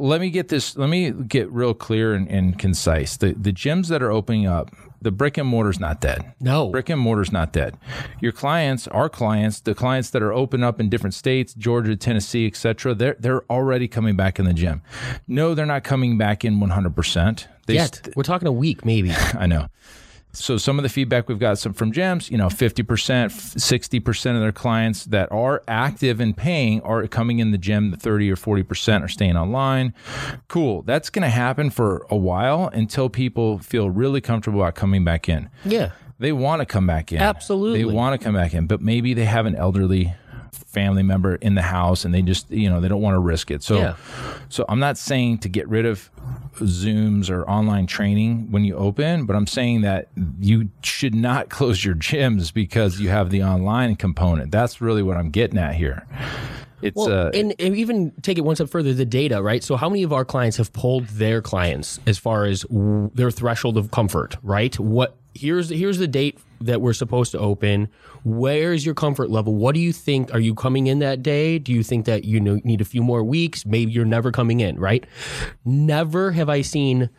let 0.01 0.21
me 0.21 0.31
get 0.31 0.49
this, 0.49 0.77
let 0.77 0.89
me 0.89 1.11
get 1.11 1.51
real 1.51 1.75
clear 1.75 2.15
and, 2.15 2.29
and 2.29 2.59
concise. 2.59 3.17
The, 3.17 3.35
the 3.35 3.53
gyms 3.53 3.89
that 3.89 4.03
are 4.03 4.11
opening 4.11 4.47
up, 4.47 4.71
the 5.03 5.11
brick 5.11 5.39
and 5.39 5.49
mortar's 5.49 5.81
not 5.81 6.01
dead. 6.01 6.35
No. 6.41 6.69
Brick 6.71 6.89
and 6.91 7.01
mortar's 7.01 7.33
not 7.33 7.53
dead. 7.53 7.77
Your 8.21 8.33
clients, 8.33 8.87
our 8.89 9.09
clients, 9.09 9.61
the 9.61 9.75
clients 9.75 10.11
that 10.11 10.23
are 10.23 10.33
open 10.33 10.63
up 10.63 10.79
in 10.81 10.89
different 10.91 11.15
states, 11.15 11.55
Georgia, 11.55 11.97
Tennessee, 11.97 12.47
et 12.47 12.57
cetera, 12.57 12.95
they're, 12.95 13.17
they're 13.19 13.43
already 13.51 13.89
coming 13.89 14.17
back 14.17 14.39
in 14.39 14.45
the 14.45 14.53
gym. 14.53 14.83
No, 15.27 15.55
they're 15.55 15.65
not 15.67 15.85
coming 15.85 16.19
back 16.19 16.45
in 16.45 16.59
100%. 16.61 17.47
They 17.67 17.75
Yet. 17.75 17.95
st- 17.95 18.17
We're 18.17 18.23
talking 18.25 18.49
a 18.49 18.53
week, 18.53 18.85
maybe. 18.85 19.11
I 19.35 19.47
know. 19.47 19.69
So 20.33 20.57
some 20.59 20.79
of 20.79 20.85
the 20.85 20.89
feedback 20.89 21.29
we've 21.29 21.39
got 21.41 21.59
some 21.59 21.73
from 21.73 21.93
gyms, 21.93 22.31
you 22.31 22.39
know, 22.39 22.47
50%, 22.47 22.85
60% 22.85 24.35
of 24.35 24.41
their 24.41 24.53
clients 24.53 25.05
that 25.07 25.31
are 25.33 25.63
active 25.67 26.21
and 26.21 26.37
paying 26.37 26.81
are 26.83 27.07
coming 27.09 27.41
in 27.41 27.51
the 27.51 27.59
gym. 27.59 27.91
The 27.91 27.97
30 27.97 28.31
or 28.31 28.37
40% 28.37 29.03
are 29.03 29.09
staying 29.09 29.37
online. 29.37 29.93
Cool. 30.49 30.83
That's 30.83 31.11
going 31.11 31.23
to 31.25 31.29
happen 31.31 31.71
for 31.71 32.07
a 32.11 32.17
while 32.17 32.69
until 32.73 33.09
people 33.09 33.59
feel 33.59 33.91
really 33.91 34.21
comfortable 34.21 34.61
about 34.61 34.75
coming 34.77 35.05
back 35.05 35.29
in. 35.29 35.51
yeah. 35.65 35.93
They 36.21 36.33
want 36.33 36.61
to 36.61 36.67
come 36.67 36.87
back 36.87 37.13
in. 37.13 37.19
Absolutely. 37.19 37.79
They 37.79 37.85
want 37.87 38.21
to 38.21 38.23
come 38.23 38.35
back 38.35 38.53
in, 38.53 38.67
but 38.67 38.83
maybe 38.83 39.15
they 39.15 39.25
have 39.25 39.47
an 39.47 39.57
elderly 39.57 40.13
family 40.53 41.03
member 41.03 41.37
in 41.37 41.55
the 41.55 41.63
house 41.63 42.05
and 42.05 42.13
they 42.13 42.21
just, 42.21 42.51
you 42.51 42.69
know, 42.69 42.79
they 42.79 42.89
don't 42.89 43.01
want 43.01 43.15
to 43.15 43.19
risk 43.21 43.51
it. 43.51 43.63
So 43.63 43.79
Yeah. 43.79 43.97
so 44.51 44.67
I'm 44.69 44.81
not 44.81 44.99
saying 44.99 45.39
to 45.39 45.49
get 45.49 45.67
rid 45.67 45.87
of 45.87 46.11
Zooms 46.61 47.31
or 47.31 47.49
online 47.49 47.87
training 47.87 48.51
when 48.51 48.65
you 48.65 48.77
open, 48.77 49.27
but 49.27 49.37
I'm 49.37 49.47
saying 49.47 49.83
that 49.83 50.09
you 50.39 50.71
should 50.83 51.15
not 51.15 51.49
close 51.51 51.85
your 51.85 51.95
gyms 51.95 52.53
because 52.53 53.01
you 53.01 53.09
have 53.09 53.31
the 53.31 53.43
online 53.43 53.97
component. 53.97 54.51
That's 54.51 54.81
really 54.81 55.03
what 55.03 55.17
I'm 55.17 55.31
getting 55.31 55.59
at 55.59 55.75
here. 55.75 56.07
It's 56.83 56.97
Well, 56.97 57.13
uh 57.13 57.31
and, 57.35 57.55
and 57.59 57.77
even 57.77 58.13
take 58.23 58.39
it 58.39 58.43
one 58.43 58.55
step 58.57 58.71
further, 58.71 58.95
the 58.95 59.05
data, 59.05 59.43
right? 59.43 59.63
So, 59.63 59.77
how 59.77 59.89
many 59.89 60.03
of 60.03 60.13
our 60.13 60.25
clients 60.25 60.57
have 60.57 60.73
pulled 60.73 61.07
their 61.09 61.43
clients 61.43 62.01
as 62.07 62.19
far 62.19 62.47
as 62.47 62.63
w- 62.63 63.11
their 63.15 63.31
threshold 63.31 63.77
of 63.77 63.91
comfort, 63.91 64.37
right? 64.43 64.79
What 64.79 65.17
here's 65.35 65.69
here's 65.69 65.99
the 65.99 66.09
date 66.09 66.39
that 66.61 66.81
we're 66.81 66.93
supposed 66.93 67.33
to 67.33 67.39
open. 67.39 67.89
Where's 68.25 68.85
your 68.85 68.95
comfort 68.95 69.31
level? 69.31 69.55
What 69.55 69.75
do 69.75 69.81
you 69.81 69.93
think? 69.93 70.33
Are 70.35 70.41
you 70.41 70.55
coming 70.55 70.87
in 70.87 70.99
that 71.01 71.23
day? 71.23 71.59
Do 71.59 71.73
you 71.73 71.83
think 71.83 72.07
that 72.07 72.25
you 72.25 72.41
need 72.41 72.81
a 72.81 72.85
few 72.85 73.03
more 73.03 73.25
weeks? 73.25 73.65
Maybe 73.65 73.93
you're 73.93 74.05
never 74.05 74.31
coming 74.31 74.61
in, 74.61 74.79
right? 74.79 75.05
Never 75.65 76.33
have 76.33 76.49
I 76.49 76.63
seen 76.63 77.11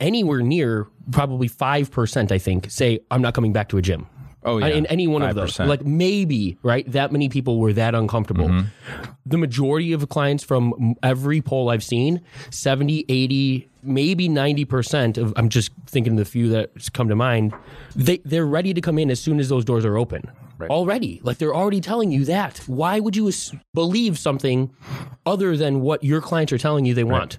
anywhere 0.00 0.40
near 0.40 0.88
probably 1.10 1.48
five 1.48 1.90
percent. 1.90 2.32
I 2.32 2.38
think 2.38 2.70
say 2.70 3.00
I'm 3.10 3.22
not 3.22 3.34
coming 3.34 3.52
back 3.52 3.68
to 3.70 3.78
a 3.78 3.82
gym. 3.82 4.06
Oh, 4.44 4.58
yeah. 4.58 4.66
in 4.68 4.86
any 4.86 5.06
one 5.06 5.22
of 5.22 5.34
those, 5.34 5.56
5%. 5.56 5.66
like 5.68 5.84
maybe 5.84 6.58
right. 6.62 6.90
That 6.92 7.12
many 7.12 7.28
people 7.28 7.58
were 7.58 7.72
that 7.72 7.94
uncomfortable 7.94 8.48
Mm-hmm. 8.48 8.66
the 9.26 9.38
majority 9.38 9.92
of 9.92 10.08
clients 10.08 10.44
from 10.44 10.94
every 11.02 11.40
poll 11.40 11.70
I've 11.70 11.82
seen, 11.84 12.20
70, 12.50 13.06
80, 13.08 13.68
maybe 13.82 14.28
90% 14.28 15.16
of, 15.18 15.32
I'm 15.36 15.48
just 15.48 15.70
thinking 15.86 16.16
the 16.16 16.24
few 16.24 16.48
that 16.50 16.70
come 16.92 17.08
to 17.08 17.16
mind, 17.16 17.54
they, 17.96 18.18
they're 18.18 18.46
ready 18.46 18.74
to 18.74 18.80
come 18.80 18.98
in 18.98 19.10
as 19.10 19.20
soon 19.20 19.40
as 19.40 19.48
those 19.48 19.64
doors 19.64 19.84
are 19.84 19.96
open. 19.96 20.30
Already. 20.70 21.20
Like 21.22 21.38
they're 21.38 21.54
already 21.54 21.80
telling 21.80 22.10
you 22.10 22.24
that. 22.26 22.58
Why 22.66 23.00
would 23.00 23.16
you 23.16 23.30
believe 23.74 24.18
something 24.18 24.70
other 25.26 25.56
than 25.56 25.80
what 25.80 26.02
your 26.04 26.20
clients 26.20 26.52
are 26.52 26.58
telling 26.58 26.84
you 26.86 26.94
they 26.94 27.04
want? 27.04 27.38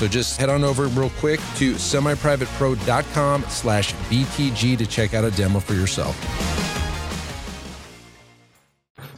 So 0.00 0.08
just 0.08 0.40
head 0.40 0.48
on 0.48 0.64
over 0.64 0.86
real 0.86 1.10
quick 1.18 1.40
to 1.56 1.74
semiprivatepro.com 1.74 3.44
slash 3.50 3.92
BTG 3.92 4.78
to 4.78 4.86
check 4.86 5.12
out 5.12 5.24
a 5.24 5.30
demo 5.32 5.60
for 5.60 5.74
yourself. 5.74 6.16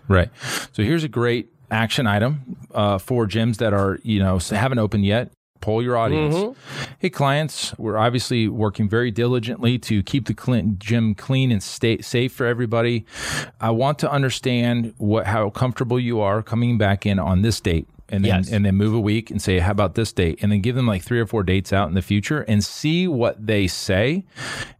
Right. 0.08 0.28
So 0.72 0.82
here's 0.82 1.04
a 1.04 1.08
great 1.08 1.52
action 1.70 2.08
item 2.08 2.56
uh, 2.74 2.98
for 2.98 3.28
gyms 3.28 3.58
that 3.58 3.72
are, 3.72 4.00
you 4.02 4.18
know, 4.18 4.38
haven't 4.38 4.80
opened 4.80 5.04
yet. 5.04 5.30
Poll 5.60 5.84
your 5.84 5.96
audience. 5.96 6.34
Mm-hmm. 6.34 6.92
Hey, 6.98 7.10
clients, 7.10 7.78
we're 7.78 7.96
obviously 7.96 8.48
working 8.48 8.88
very 8.88 9.12
diligently 9.12 9.78
to 9.78 10.02
keep 10.02 10.26
the 10.26 10.34
clean, 10.34 10.78
gym 10.80 11.14
clean 11.14 11.52
and 11.52 11.62
stay 11.62 12.00
safe 12.00 12.32
for 12.32 12.44
everybody. 12.44 13.06
I 13.60 13.70
want 13.70 14.00
to 14.00 14.10
understand 14.10 14.94
what 14.98 15.26
how 15.26 15.50
comfortable 15.50 16.00
you 16.00 16.18
are 16.18 16.42
coming 16.42 16.76
back 16.76 17.06
in 17.06 17.20
on 17.20 17.42
this 17.42 17.60
date 17.60 17.86
and 18.12 18.24
then 18.24 18.44
yes. 18.44 18.52
and 18.52 18.64
then 18.64 18.76
move 18.76 18.94
a 18.94 19.00
week 19.00 19.30
and 19.30 19.40
say, 19.40 19.58
how 19.58 19.72
about 19.72 19.94
this 19.94 20.12
date? 20.12 20.38
And 20.42 20.52
then 20.52 20.60
give 20.60 20.76
them 20.76 20.86
like 20.86 21.02
three 21.02 21.18
or 21.18 21.26
four 21.26 21.42
dates 21.42 21.72
out 21.72 21.88
in 21.88 21.94
the 21.94 22.02
future 22.02 22.42
and 22.42 22.62
see 22.62 23.08
what 23.08 23.44
they 23.44 23.66
say, 23.66 24.24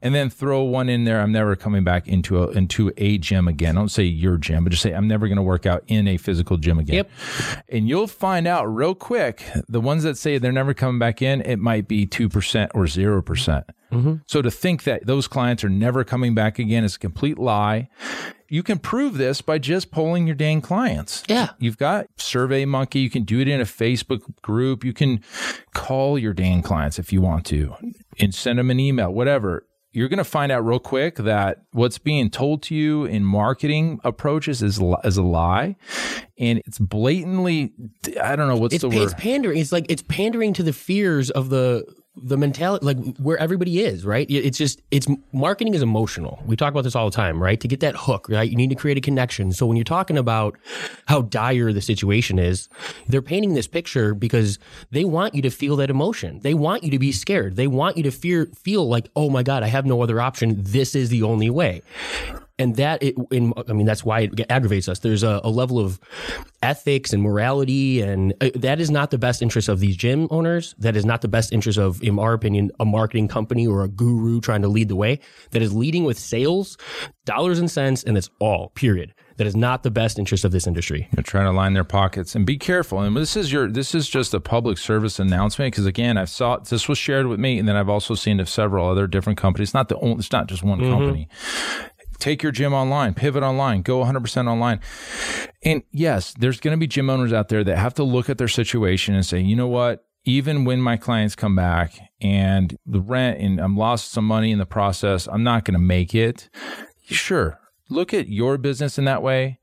and 0.00 0.14
then 0.14 0.30
throw 0.30 0.62
one 0.62 0.88
in 0.88 1.04
there. 1.04 1.20
I'm 1.20 1.32
never 1.32 1.56
coming 1.56 1.82
back 1.82 2.06
into 2.06 2.42
a 2.42 2.50
into 2.50 2.92
a 2.96 3.18
gym 3.18 3.48
again. 3.48 3.74
Don't 3.74 3.88
say 3.88 4.04
your 4.04 4.36
gym, 4.36 4.64
but 4.64 4.70
just 4.70 4.82
say 4.82 4.92
I'm 4.92 5.08
never 5.08 5.26
going 5.26 5.36
to 5.36 5.42
work 5.42 5.66
out 5.66 5.82
in 5.88 6.06
a 6.06 6.16
physical 6.16 6.58
gym 6.58 6.78
again. 6.78 6.96
Yep. 6.96 7.10
And 7.70 7.88
you'll 7.88 8.06
find 8.06 8.46
out 8.46 8.64
real 8.66 8.94
quick. 8.94 9.42
The 9.68 9.80
ones 9.80 10.02
that 10.02 10.16
say 10.18 10.38
they're 10.38 10.52
never 10.52 10.74
coming 10.74 10.98
back 10.98 11.22
in, 11.22 11.40
it 11.40 11.58
might 11.58 11.88
be 11.88 12.06
two 12.06 12.28
percent 12.28 12.70
or 12.74 12.86
zero 12.86 13.22
percent. 13.22 13.64
Mm-hmm. 13.90 14.14
So 14.26 14.40
to 14.40 14.50
think 14.50 14.84
that 14.84 15.06
those 15.06 15.28
clients 15.28 15.64
are 15.64 15.68
never 15.68 16.02
coming 16.02 16.34
back 16.34 16.58
again 16.58 16.82
is 16.82 16.96
a 16.96 16.98
complete 16.98 17.38
lie 17.38 17.88
you 18.52 18.62
can 18.62 18.78
prove 18.78 19.16
this 19.16 19.40
by 19.40 19.56
just 19.56 19.90
polling 19.90 20.26
your 20.26 20.37
dang 20.37 20.61
clients. 20.61 21.23
Yeah. 21.26 21.52
You've 21.59 21.78
got 21.78 22.09
Survey 22.18 22.66
Monkey. 22.66 22.99
You 22.99 23.09
can 23.09 23.23
do 23.23 23.40
it 23.40 23.49
in 23.49 23.62
a 23.62 23.64
Facebook 23.64 24.21
group. 24.42 24.85
You 24.85 24.92
can 24.92 25.25
call 25.73 26.18
your 26.18 26.35
dang 26.35 26.61
clients 26.61 26.99
if 26.99 27.14
you 27.14 27.23
want 27.23 27.47
to 27.47 27.75
and 28.21 28.35
send 28.35 28.59
them 28.59 28.71
an 28.71 28.78
email, 28.78 29.11
whatever. 29.11 29.66
You're 29.92 30.09
going 30.09 30.18
to 30.18 30.25
find 30.25 30.52
out 30.52 30.66
real 30.66 30.80
quick 30.80 31.16
that 31.16 31.62
what's 31.73 31.97
being 31.97 32.28
told 32.28 32.62
to 32.64 32.75
you 32.75 33.06
in 33.06 33.25
marketing 33.25 34.00
approaches 34.04 34.62
is, 34.62 34.78
is 35.02 35.16
a 35.16 35.23
lie. 35.23 35.76
And 36.38 36.59
it's 36.66 36.78
blatantly, 36.78 37.73
I 38.23 38.37
don't 38.37 38.49
know 38.49 38.56
what's 38.56 38.75
it's, 38.75 38.82
the 38.82 38.90
word. 38.90 38.99
It's 38.99 39.14
pandering. 39.14 39.56
It's 39.56 39.73
like, 39.73 39.87
it's 39.88 40.02
pandering 40.02 40.52
to 40.54 40.62
the 40.62 40.75
fears 40.75 41.30
of 41.30 41.49
the, 41.49 41.87
the 42.14 42.37
mentality, 42.37 42.85
like 42.85 42.99
where 43.16 43.38
everybody 43.38 43.81
is, 43.81 44.04
right? 44.04 44.26
It's 44.28 44.59
just, 44.59 44.83
it's 44.90 45.07
marketing 45.33 45.75
is 45.75 45.81
emotional. 45.81 46.42
We 46.47 46.57
talk 46.57 46.71
about 46.71 46.85
this 46.85 46.95
all 46.95 47.09
the 47.09 47.16
time, 47.16 47.42
right? 47.42 47.59
To 47.61 47.66
get 47.66 47.81
that 47.81 47.97
hook, 47.97 48.28
right? 48.28 48.49
You 48.49 48.57
need 48.57 48.69
to 48.69 48.76
create 48.76 48.99
a 48.99 49.00
connection. 49.00 49.52
So 49.52 49.66
when 49.66 49.76
you're 49.76 49.85
talking 49.85 50.19
about 50.19 50.59
how 51.07 51.23
dire 51.23 51.73
the 51.73 51.81
situation 51.81 52.38
is, 52.38 52.69
they're 53.09 53.23
painting 53.23 53.54
this 53.54 53.66
picture 53.66 54.14
because 54.14 54.59
they 54.90 55.04
want 55.04 55.35
you 55.35 55.42
to 55.42 55.50
feel 55.50 55.76
that 55.76 55.88
emotion. 55.88 56.40
They 56.40 56.54
want 56.54 56.85
you 56.85 56.90
to 56.90 56.99
be 56.99 57.12
scared. 57.12 57.57
They 57.57 57.66
want 57.66 57.97
you 57.97 58.02
to 58.02 58.11
fear, 58.11 58.50
feel 58.57 58.87
like, 58.88 59.09
oh 59.16 59.31
my 59.31 59.42
God, 59.42 59.62
I 59.62 59.69
have 59.69 59.87
no 59.87 60.02
other 60.02 60.21
option. 60.21 60.57
This 60.59 60.95
is 60.95 61.09
the 61.09 61.23
only 61.23 61.49
way 61.49 61.83
and 62.59 62.76
that 62.76 63.02
it, 63.02 63.14
in, 63.30 63.52
I 63.68 63.73
mean 63.73 63.87
that's 63.87 64.04
why 64.04 64.21
it 64.21 64.50
aggravates 64.50 64.88
us. 64.88 65.00
There's 65.00 65.23
a, 65.23 65.40
a 65.42 65.50
level 65.50 65.78
of 65.78 66.00
ethics 66.62 67.12
and 67.12 67.23
morality, 67.23 68.00
and 68.00 68.35
uh, 68.40 68.50
that 68.56 68.80
is 68.80 68.90
not 68.90 69.11
the 69.11 69.18
best 69.18 69.42
interest 69.42 69.68
of 69.68 69.80
these 69.80 69.97
gym 69.97 70.28
owners. 70.30 70.75
That 70.78 70.97
is 70.97 71.04
not 71.04 71.21
the 71.23 71.28
best 71.28 71.52
interest 71.52 71.78
of, 71.78 72.02
in 72.02 72.18
our 72.18 72.32
opinion, 72.32 72.71
a 72.78 72.85
marketing 72.85 73.28
company 73.28 73.66
or 73.66 73.82
a 73.82 73.88
guru 73.88 74.40
trying 74.40 74.62
to 74.62 74.68
lead 74.68 74.88
the 74.88 74.97
way. 74.97 75.21
That 75.50 75.62
is 75.62 75.73
leading 75.73 76.04
with 76.04 76.18
sales, 76.18 76.76
dollars 77.25 77.59
and 77.59 77.71
cents, 77.71 78.04
and 78.04 78.16
that's 78.16 78.30
all. 78.40 78.71
Period 78.71 79.14
that 79.37 79.47
is 79.47 79.56
not 79.56 79.82
the 79.82 79.90
best 79.90 80.18
interest 80.18 80.44
of 80.44 80.52
this 80.52 80.66
industry. 80.66 81.09
They're 81.12 81.23
trying 81.23 81.47
to 81.47 81.52
line 81.52 81.73
their 81.73 81.85
pockets 81.85 82.35
and 82.35 82.47
be 82.47 82.56
careful. 82.56 83.00
And 83.00 83.16
this 83.16 83.37
is 83.37 83.52
your 83.52 83.68
this 83.68 83.94
is 83.94 84.09
just 84.09 84.35
a 84.35 84.40
public 84.40 84.78
service 84.78 85.18
announcement 85.18 85.73
because 85.73 85.87
again, 85.87 86.16
I've 86.16 86.30
saw 86.30 86.59
this 86.59 86.88
was 86.88 86.99
shared 86.99 87.26
with 87.26 87.40
me, 87.40 87.59
and 87.59 87.68
then 87.68 87.76
I've 87.76 87.88
also 87.88 88.14
seen 88.14 88.40
of 88.40 88.49
several 88.49 88.88
other 88.88 89.06
different 89.06 89.38
companies. 89.38 89.75
Not 89.75 89.88
the 89.88 89.97
only, 89.97 90.18
it's 90.18 90.32
not 90.32 90.47
just 90.47 90.62
one 90.62 90.80
mm-hmm. 90.80 90.90
company 90.92 91.28
take 92.23 92.43
your 92.43 92.52
gym 92.52 92.73
online, 92.73 93.14
pivot 93.14 93.43
online, 93.43 93.83
go 93.83 94.02
100% 94.02 94.49
online. 94.49 94.81
And 95.64 95.83
yes, 95.91 96.35
there's 96.38 96.61
going 96.61 96.73
to 96.73 96.79
be 96.79 96.87
gym 96.87 97.11
owners 97.11 97.33
out 97.33 97.49
there 97.49 97.64
that 97.64 97.76
have 97.76 97.95
to 97.95 98.05
look 98.05 98.31
at 98.31 98.38
their 98.38 98.49
situation 98.49 99.14
and 99.14 99.26
say, 99.26 99.41
you 99.41 99.57
know 99.57 99.67
what? 99.67 100.07
Even 100.25 100.64
when 100.64 100.81
my 100.81 100.97
clients 100.97 101.35
come 101.35 101.57
back 101.57 101.99
and 102.21 102.79
the 102.87 103.00
rent 103.00 103.41
and 103.41 103.59
I'm 103.59 103.76
lost 103.76 104.12
some 104.12 104.25
money 104.25 104.52
in 104.52 104.59
the 104.59 104.67
process, 104.67 105.26
I'm 105.26 105.43
not 105.43 105.64
going 105.64 105.75
to 105.75 105.81
make 105.81 106.14
it. 106.14 106.49
Sure. 107.05 107.59
Look 107.88 108.14
at 108.14 108.29
your 108.29 108.57
business 108.57 108.99
in 108.99 109.05
that 109.07 109.21
way 109.21 109.59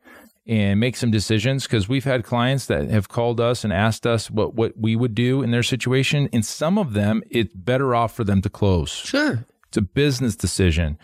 and 0.46 0.80
make 0.80 0.98
some 0.98 1.12
decisions 1.12 1.64
because 1.64 1.88
we've 1.88 2.04
had 2.04 2.26
clients 2.26 2.66
that 2.66 2.90
have 2.90 3.08
called 3.08 3.40
us 3.40 3.64
and 3.64 3.72
asked 3.72 4.06
us 4.06 4.30
what, 4.30 4.56
what 4.56 4.74
we 4.78 4.98
would 4.98 5.16
do 5.16 5.42
in 5.42 5.52
their 5.52 5.64
situation. 5.64 6.28
And 6.34 6.46
some 6.46 6.78
of 6.78 6.92
them, 6.92 7.24
it's 7.30 7.54
better 7.54 7.96
off 7.96 8.14
for 8.14 8.26
them 8.26 8.42
to 8.42 8.50
close. 8.50 8.92
Sure. 8.92 9.46
It's 9.70 9.78
a 9.78 9.82
business 9.82 10.36
decision. 10.36 10.98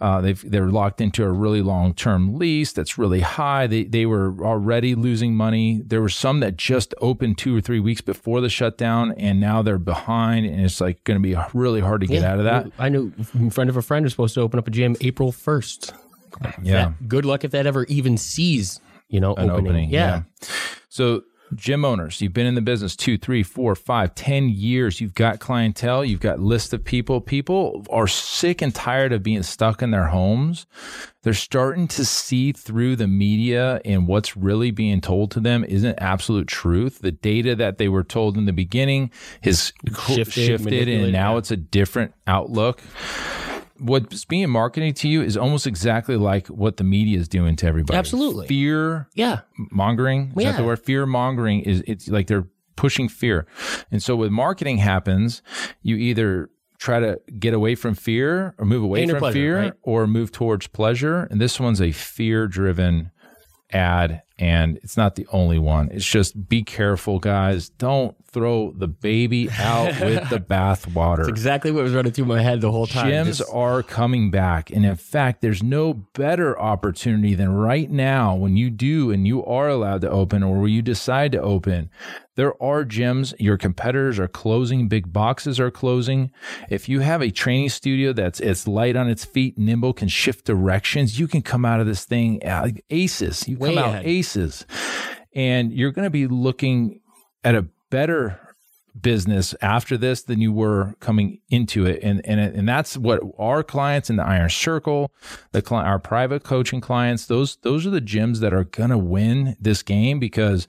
Uh, 0.00 0.20
they've 0.20 0.48
they're 0.48 0.68
locked 0.70 1.00
into 1.00 1.24
a 1.24 1.30
really 1.30 1.60
long 1.62 1.92
term 1.92 2.38
lease 2.38 2.72
that's 2.72 2.96
really 2.96 3.20
high. 3.20 3.66
They 3.66 3.84
they 3.84 4.06
were 4.06 4.36
already 4.40 4.94
losing 4.94 5.34
money. 5.34 5.82
There 5.84 6.00
were 6.00 6.08
some 6.08 6.38
that 6.40 6.56
just 6.56 6.94
opened 7.00 7.38
two 7.38 7.56
or 7.56 7.60
three 7.60 7.80
weeks 7.80 8.00
before 8.00 8.40
the 8.40 8.48
shutdown, 8.48 9.12
and 9.18 9.40
now 9.40 9.62
they're 9.62 9.78
behind, 9.78 10.46
and 10.46 10.60
it's 10.60 10.80
like 10.80 11.02
going 11.02 11.20
to 11.20 11.22
be 11.22 11.36
really 11.52 11.80
hard 11.80 12.00
to 12.02 12.06
get 12.06 12.22
yeah, 12.22 12.32
out 12.32 12.38
of 12.38 12.44
that. 12.44 12.70
I 12.78 12.88
knew 12.88 13.12
a 13.18 13.50
friend 13.50 13.68
of 13.68 13.76
a 13.76 13.82
friend 13.82 14.04
was 14.04 14.12
supposed 14.12 14.34
to 14.34 14.40
open 14.40 14.58
up 14.60 14.68
a 14.68 14.70
gym 14.70 14.94
April 15.00 15.32
first. 15.32 15.92
Yeah. 16.62 16.72
That, 16.72 17.08
good 17.08 17.24
luck 17.24 17.42
if 17.42 17.50
that 17.50 17.66
ever 17.66 17.84
even 17.86 18.16
sees 18.16 18.80
you 19.08 19.18
know 19.18 19.34
An 19.34 19.50
opening. 19.50 19.66
opening 19.66 19.90
yeah. 19.90 20.22
yeah. 20.40 20.48
So 20.88 21.22
gym 21.54 21.84
owners, 21.84 22.20
you've 22.20 22.32
been 22.32 22.46
in 22.46 22.54
the 22.54 22.60
business 22.60 22.96
two, 22.96 23.18
three, 23.18 23.42
four, 23.42 23.74
five, 23.74 24.14
ten 24.14 24.48
years. 24.48 25.00
You've 25.00 25.14
got 25.14 25.40
clientele, 25.40 26.04
you've 26.04 26.20
got 26.20 26.40
list 26.40 26.72
of 26.72 26.84
people. 26.84 27.20
People 27.20 27.84
are 27.90 28.06
sick 28.06 28.62
and 28.62 28.74
tired 28.74 29.12
of 29.12 29.22
being 29.22 29.42
stuck 29.42 29.82
in 29.82 29.90
their 29.90 30.06
homes. 30.06 30.66
They're 31.22 31.34
starting 31.34 31.88
to 31.88 32.04
see 32.04 32.52
through 32.52 32.96
the 32.96 33.08
media 33.08 33.80
and 33.84 34.06
what's 34.06 34.36
really 34.36 34.70
being 34.70 35.00
told 35.00 35.30
to 35.32 35.40
them 35.40 35.64
isn't 35.64 35.98
absolute 36.00 36.48
truth. 36.48 37.00
The 37.00 37.12
data 37.12 37.54
that 37.56 37.78
they 37.78 37.88
were 37.88 38.04
told 38.04 38.36
in 38.36 38.46
the 38.46 38.52
beginning 38.52 39.10
has 39.42 39.72
shifted, 40.06 40.32
shifted 40.32 40.88
and 40.88 41.12
now 41.12 41.36
it's 41.36 41.50
a 41.50 41.56
different 41.56 42.14
outlook 42.26 42.80
what's 43.78 44.24
being 44.24 44.50
marketed 44.50 44.96
to 44.96 45.08
you 45.08 45.22
is 45.22 45.36
almost 45.36 45.66
exactly 45.66 46.16
like 46.16 46.48
what 46.48 46.76
the 46.76 46.84
media 46.84 47.18
is 47.18 47.28
doing 47.28 47.56
to 47.56 47.66
everybody. 47.66 47.98
Absolutely. 47.98 48.46
Fear 48.46 49.08
yeah. 49.14 49.40
mongering. 49.70 50.32
Is 50.36 50.44
yeah. 50.44 50.52
that 50.52 50.58
the 50.58 50.64
word? 50.64 50.80
Fear 50.80 51.06
mongering 51.06 51.60
is 51.60 51.82
it's 51.86 52.08
like 52.08 52.26
they're 52.26 52.46
pushing 52.76 53.08
fear. 53.08 53.46
And 53.90 54.02
so 54.02 54.16
with 54.16 54.30
marketing 54.30 54.78
happens, 54.78 55.42
you 55.82 55.96
either 55.96 56.50
try 56.78 57.00
to 57.00 57.20
get 57.38 57.54
away 57.54 57.74
from 57.74 57.94
fear 57.94 58.54
or 58.56 58.64
move 58.64 58.82
away 58.82 59.00
Pain 59.00 59.10
from 59.10 59.18
pleasure, 59.18 59.34
fear 59.34 59.58
right? 59.58 59.72
or 59.82 60.06
move 60.06 60.30
towards 60.32 60.66
pleasure. 60.68 61.24
And 61.30 61.40
this 61.40 61.58
one's 61.58 61.82
a 61.82 61.92
fear 61.92 62.46
driven 62.46 63.10
ad 63.72 64.22
and 64.38 64.78
it's 64.78 64.96
not 64.96 65.16
the 65.16 65.26
only 65.32 65.58
one. 65.58 65.90
It's 65.90 66.06
just 66.06 66.48
be 66.48 66.62
careful, 66.62 67.18
guys. 67.18 67.68
Don't 67.70 68.16
throw 68.30 68.72
the 68.72 68.88
baby 68.88 69.48
out 69.50 70.00
with 70.00 70.28
the 70.28 70.38
bathwater. 70.50 71.18
That's 71.18 71.28
exactly 71.28 71.70
what 71.70 71.84
was 71.84 71.94
running 71.94 72.12
through 72.12 72.26
my 72.26 72.42
head 72.42 72.60
the 72.60 72.70
whole 72.70 72.86
time. 72.86 73.10
Gyms 73.10 73.38
Just... 73.38 73.42
are 73.52 73.82
coming 73.82 74.30
back. 74.30 74.70
And 74.70 74.84
in 74.84 74.96
fact, 74.96 75.40
there's 75.40 75.62
no 75.62 75.94
better 75.94 76.58
opportunity 76.60 77.34
than 77.34 77.52
right 77.54 77.90
now 77.90 78.34
when 78.34 78.56
you 78.56 78.70
do 78.70 79.10
and 79.10 79.26
you 79.26 79.44
are 79.44 79.68
allowed 79.68 80.02
to 80.02 80.10
open 80.10 80.42
or 80.42 80.60
when 80.60 80.70
you 80.70 80.82
decide 80.82 81.32
to 81.32 81.40
open. 81.40 81.90
There 82.34 82.62
are 82.62 82.84
gyms, 82.84 83.34
your 83.40 83.56
competitors 83.56 84.18
are 84.18 84.28
closing, 84.28 84.86
big 84.88 85.12
boxes 85.12 85.58
are 85.58 85.72
closing. 85.72 86.30
If 86.70 86.88
you 86.88 87.00
have 87.00 87.20
a 87.20 87.30
training 87.30 87.70
studio 87.70 88.12
that's 88.12 88.38
it's 88.38 88.68
light 88.68 88.94
on 88.94 89.08
its 89.08 89.24
feet, 89.24 89.58
nimble, 89.58 89.92
can 89.92 90.06
shift 90.06 90.44
directions, 90.44 91.18
you 91.18 91.26
can 91.26 91.42
come 91.42 91.64
out 91.64 91.80
of 91.80 91.86
this 91.86 92.04
thing 92.04 92.46
uh, 92.46 92.68
aces. 92.90 93.48
You 93.48 93.56
Way 93.58 93.74
come 93.74 93.84
ahead. 93.84 93.96
out 93.96 94.06
aces. 94.06 94.66
And 95.34 95.72
you're 95.72 95.90
going 95.90 96.06
to 96.06 96.10
be 96.10 96.28
looking 96.28 97.00
at 97.42 97.54
a 97.54 97.66
better 97.90 98.40
business 99.00 99.54
after 99.60 99.96
this 99.96 100.22
than 100.22 100.40
you 100.40 100.52
were 100.52 100.94
coming 101.00 101.40
into 101.50 101.86
it. 101.86 102.00
And 102.02 102.24
and 102.26 102.40
and 102.40 102.68
that's 102.68 102.96
what 102.96 103.20
our 103.38 103.62
clients 103.62 104.10
in 104.10 104.16
the 104.16 104.24
iron 104.24 104.50
circle 104.50 105.12
the 105.52 105.62
cli- 105.62 105.78
our 105.78 105.98
private 105.98 106.42
coaching 106.42 106.80
clients 106.80 107.26
those 107.26 107.56
those 107.56 107.86
are 107.86 107.90
the 107.90 108.00
gyms 108.00 108.40
that 108.40 108.52
are 108.52 108.64
going 108.64 108.90
to 108.90 108.98
win 108.98 109.56
this 109.60 109.82
game 109.82 110.18
because 110.18 110.66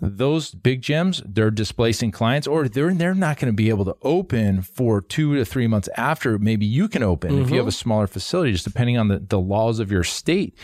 those 0.00 0.52
big 0.54 0.82
gyms 0.82 1.22
they're 1.26 1.50
displacing 1.50 2.10
clients 2.10 2.46
or 2.46 2.68
they're 2.68 2.92
they're 2.92 3.14
not 3.14 3.38
going 3.38 3.50
to 3.50 3.56
be 3.56 3.68
able 3.68 3.84
to 3.84 3.96
open 4.02 4.62
for 4.62 5.00
2 5.00 5.36
to 5.36 5.44
3 5.44 5.66
months 5.66 5.88
after 5.96 6.38
maybe 6.38 6.66
you 6.66 6.88
can 6.88 7.02
open 7.02 7.38
if 7.38 7.50
you 7.50 7.56
have 7.56 7.62
mm-hmm. 7.62 7.68
a 7.68 7.72
smaller 7.72 8.06
facility 8.06 8.52
just 8.52 8.64
depending 8.64 8.98
on 8.98 9.08
the 9.08 9.18
the 9.18 9.40
laws 9.40 9.78
of 9.78 9.90
your 9.90 10.04
state. 10.04 10.56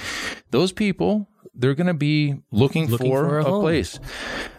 Those 0.51 0.73
people 0.73 1.29
they're 1.54 1.75
going 1.75 1.87
to 1.87 1.94
be 1.94 2.37
looking, 2.50 2.88
Looking 2.88 3.11
for, 3.11 3.28
for 3.28 3.38
a 3.38 3.44
a, 3.44 3.61
place. 3.61 4.00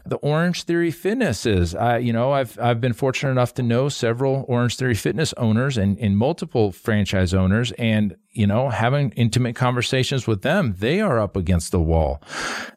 The 0.06 0.18
Orange 0.18 0.64
Theory 0.64 0.92
Fitness 0.92 1.46
is, 1.46 1.74
I, 1.74 1.98
you 1.98 2.14
know, 2.14 2.32
I've 2.32 2.60
I've 2.60 2.80
been 2.80 2.94
fortunate 2.94 3.32
enough 3.32 3.54
to 3.56 3.64
know 3.64 3.90
several 3.90 4.46
Orange 4.48 4.78
Theory 4.78 4.94
Fitness 4.94 5.34
owners 5.38 5.78
and, 5.78 5.98
and 5.98 6.18
multiple 6.18 6.72
franchise 6.72 7.34
owners, 7.34 7.72
and 7.74 8.16
you 8.30 8.46
know, 8.46 8.70
having 8.70 9.12
intimate 9.12 9.56
conversations 9.56 10.28
with 10.28 10.42
them, 10.42 10.76
they 10.80 11.00
are 11.00 11.20
up 11.20 11.36
against 11.36 11.72
the 11.72 11.80
wall. 11.80 12.22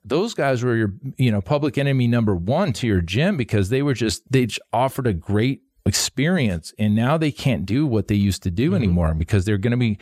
Those 0.05 0.35
guys 0.35 0.63
were 0.63 0.77
your, 0.77 0.93
you 1.17 1.31
know, 1.31 1.41
public 1.41 1.77
enemy 1.79 2.07
number 2.07 2.35
one 2.35 2.73
to 2.75 2.87
your 2.87 3.01
gym 3.01 3.37
because 3.37 3.71
they 3.71 3.83
were 3.83 3.95
just 3.95 4.23
they 4.31 4.47
just 4.47 4.61
offered 4.73 5.07
a 5.07 5.15
great 5.15 5.63
experience 5.87 6.75
and 6.79 6.95
now 6.95 7.17
they 7.17 7.31
can't 7.31 7.65
do 7.65 7.87
what 7.87 8.09
they 8.09 8.15
used 8.15 8.43
to 8.43 8.51
do 8.51 8.75
anymore 8.75 9.15
because 9.15 9.45
they're 9.45 9.57
going 9.57 9.71
to 9.71 9.77
be 9.77 9.99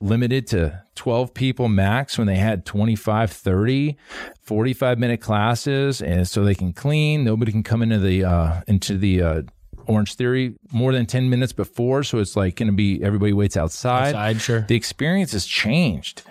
limited 0.00 0.46
to 0.46 0.82
12 0.94 1.34
people 1.34 1.68
max 1.68 2.16
when 2.16 2.26
they 2.26 2.36
had 2.36 2.64
25 2.64 3.30
30 3.32 3.96
45 4.40 4.98
minute 4.98 5.20
classes 5.20 6.00
and 6.00 6.28
so 6.28 6.44
they 6.44 6.54
can 6.54 6.72
clean 6.72 7.24
nobody 7.24 7.50
can 7.50 7.64
come 7.64 7.82
into 7.82 7.98
the 7.98 8.24
uh 8.24 8.62
into 8.68 8.96
the 8.96 9.22
uh 9.22 9.42
Orange 9.88 10.14
Theory 10.14 10.54
more 10.72 10.92
than 10.92 11.06
10 11.06 11.30
minutes 11.30 11.52
before. 11.52 12.02
So 12.02 12.18
it's 12.18 12.36
like 12.36 12.56
going 12.56 12.66
to 12.66 12.74
be 12.74 13.02
everybody 13.02 13.32
waits 13.32 13.56
outside. 13.56 14.08
Outside, 14.08 14.40
sure. 14.40 14.60
The 14.62 14.74
experience 14.74 15.32
has 15.32 15.46
changed. 15.46 16.22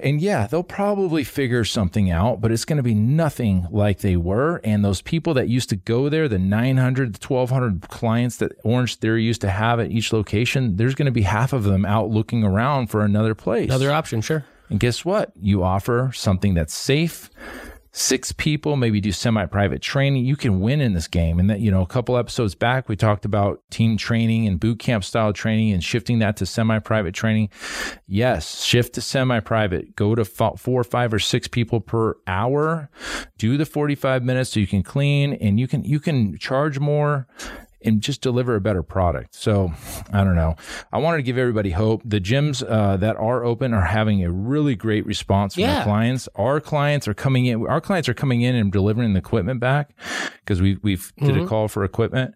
And 0.00 0.20
yeah, 0.20 0.46
they'll 0.46 0.62
probably 0.62 1.24
figure 1.24 1.64
something 1.64 2.10
out, 2.10 2.40
but 2.40 2.52
it's 2.52 2.64
going 2.64 2.76
to 2.76 2.82
be 2.82 2.94
nothing 2.94 3.66
like 3.70 3.98
they 3.98 4.16
were. 4.16 4.60
And 4.64 4.84
those 4.84 5.02
people 5.02 5.34
that 5.34 5.48
used 5.48 5.68
to 5.70 5.76
go 5.76 6.08
there, 6.08 6.28
the 6.28 6.38
900, 6.38 7.14
the 7.14 7.26
1200 7.26 7.88
clients 7.88 8.36
that 8.36 8.52
Orange 8.64 8.96
Theory 8.96 9.24
used 9.24 9.40
to 9.40 9.50
have 9.50 9.80
at 9.80 9.90
each 9.90 10.12
location, 10.12 10.76
there's 10.76 10.94
going 10.94 11.06
to 11.06 11.12
be 11.12 11.22
half 11.22 11.52
of 11.52 11.64
them 11.64 11.84
out 11.84 12.10
looking 12.10 12.44
around 12.44 12.88
for 12.88 13.04
another 13.04 13.34
place. 13.34 13.66
Another 13.66 13.92
option, 13.92 14.20
sure. 14.20 14.44
And 14.70 14.78
guess 14.78 15.04
what? 15.04 15.32
You 15.40 15.62
offer 15.62 16.10
something 16.14 16.54
that's 16.54 16.74
safe. 16.74 17.30
Six 17.98 18.30
people, 18.30 18.76
maybe 18.76 19.00
do 19.00 19.10
semi 19.10 19.44
private 19.46 19.82
training. 19.82 20.24
You 20.24 20.36
can 20.36 20.60
win 20.60 20.80
in 20.80 20.92
this 20.92 21.08
game. 21.08 21.40
And 21.40 21.50
that, 21.50 21.58
you 21.58 21.72
know, 21.72 21.82
a 21.82 21.86
couple 21.86 22.16
episodes 22.16 22.54
back, 22.54 22.88
we 22.88 22.94
talked 22.94 23.24
about 23.24 23.60
team 23.70 23.96
training 23.96 24.46
and 24.46 24.60
boot 24.60 24.78
camp 24.78 25.02
style 25.02 25.32
training 25.32 25.72
and 25.72 25.82
shifting 25.82 26.20
that 26.20 26.36
to 26.36 26.46
semi 26.46 26.78
private 26.78 27.12
training. 27.12 27.48
Yes, 28.06 28.62
shift 28.62 28.94
to 28.94 29.00
semi 29.00 29.40
private. 29.40 29.96
Go 29.96 30.14
to 30.14 30.24
fo- 30.24 30.54
four, 30.54 30.84
five, 30.84 31.12
or 31.12 31.18
six 31.18 31.48
people 31.48 31.80
per 31.80 32.14
hour. 32.28 32.88
Do 33.36 33.56
the 33.56 33.66
45 33.66 34.22
minutes 34.22 34.50
so 34.50 34.60
you 34.60 34.68
can 34.68 34.84
clean 34.84 35.32
and 35.32 35.58
you 35.58 35.66
can, 35.66 35.82
you 35.82 35.98
can 35.98 36.38
charge 36.38 36.78
more 36.78 37.26
and 37.82 38.00
just 38.00 38.20
deliver 38.20 38.56
a 38.56 38.60
better 38.60 38.82
product. 38.82 39.34
So 39.34 39.72
I 40.12 40.24
don't 40.24 40.34
know. 40.34 40.56
I 40.92 40.98
wanted 40.98 41.18
to 41.18 41.22
give 41.22 41.38
everybody 41.38 41.70
hope. 41.70 42.02
The 42.04 42.20
gyms 42.20 42.62
uh, 42.68 42.96
that 42.96 43.16
are 43.16 43.44
open 43.44 43.72
are 43.72 43.82
having 43.84 44.24
a 44.24 44.30
really 44.32 44.74
great 44.74 45.06
response 45.06 45.54
from 45.54 45.62
Yeah. 45.62 45.74
their 45.76 45.84
clients. 45.84 46.28
Our 46.34 46.60
clients 46.60 47.06
are 47.06 47.14
coming 47.14 47.46
in. 47.46 47.66
Our 47.66 47.80
clients 47.80 48.08
are 48.08 48.14
coming 48.14 48.42
in 48.42 48.54
and 48.56 48.72
delivering 48.72 49.12
the 49.12 49.18
equipment 49.18 49.60
back 49.60 49.90
because 50.40 50.60
we 50.60 50.78
we've 50.82 51.12
did 51.18 51.28
Mm-hmm. 51.34 51.44
a 51.44 51.46
call 51.46 51.68
for 51.68 51.84
equipment, 51.84 52.34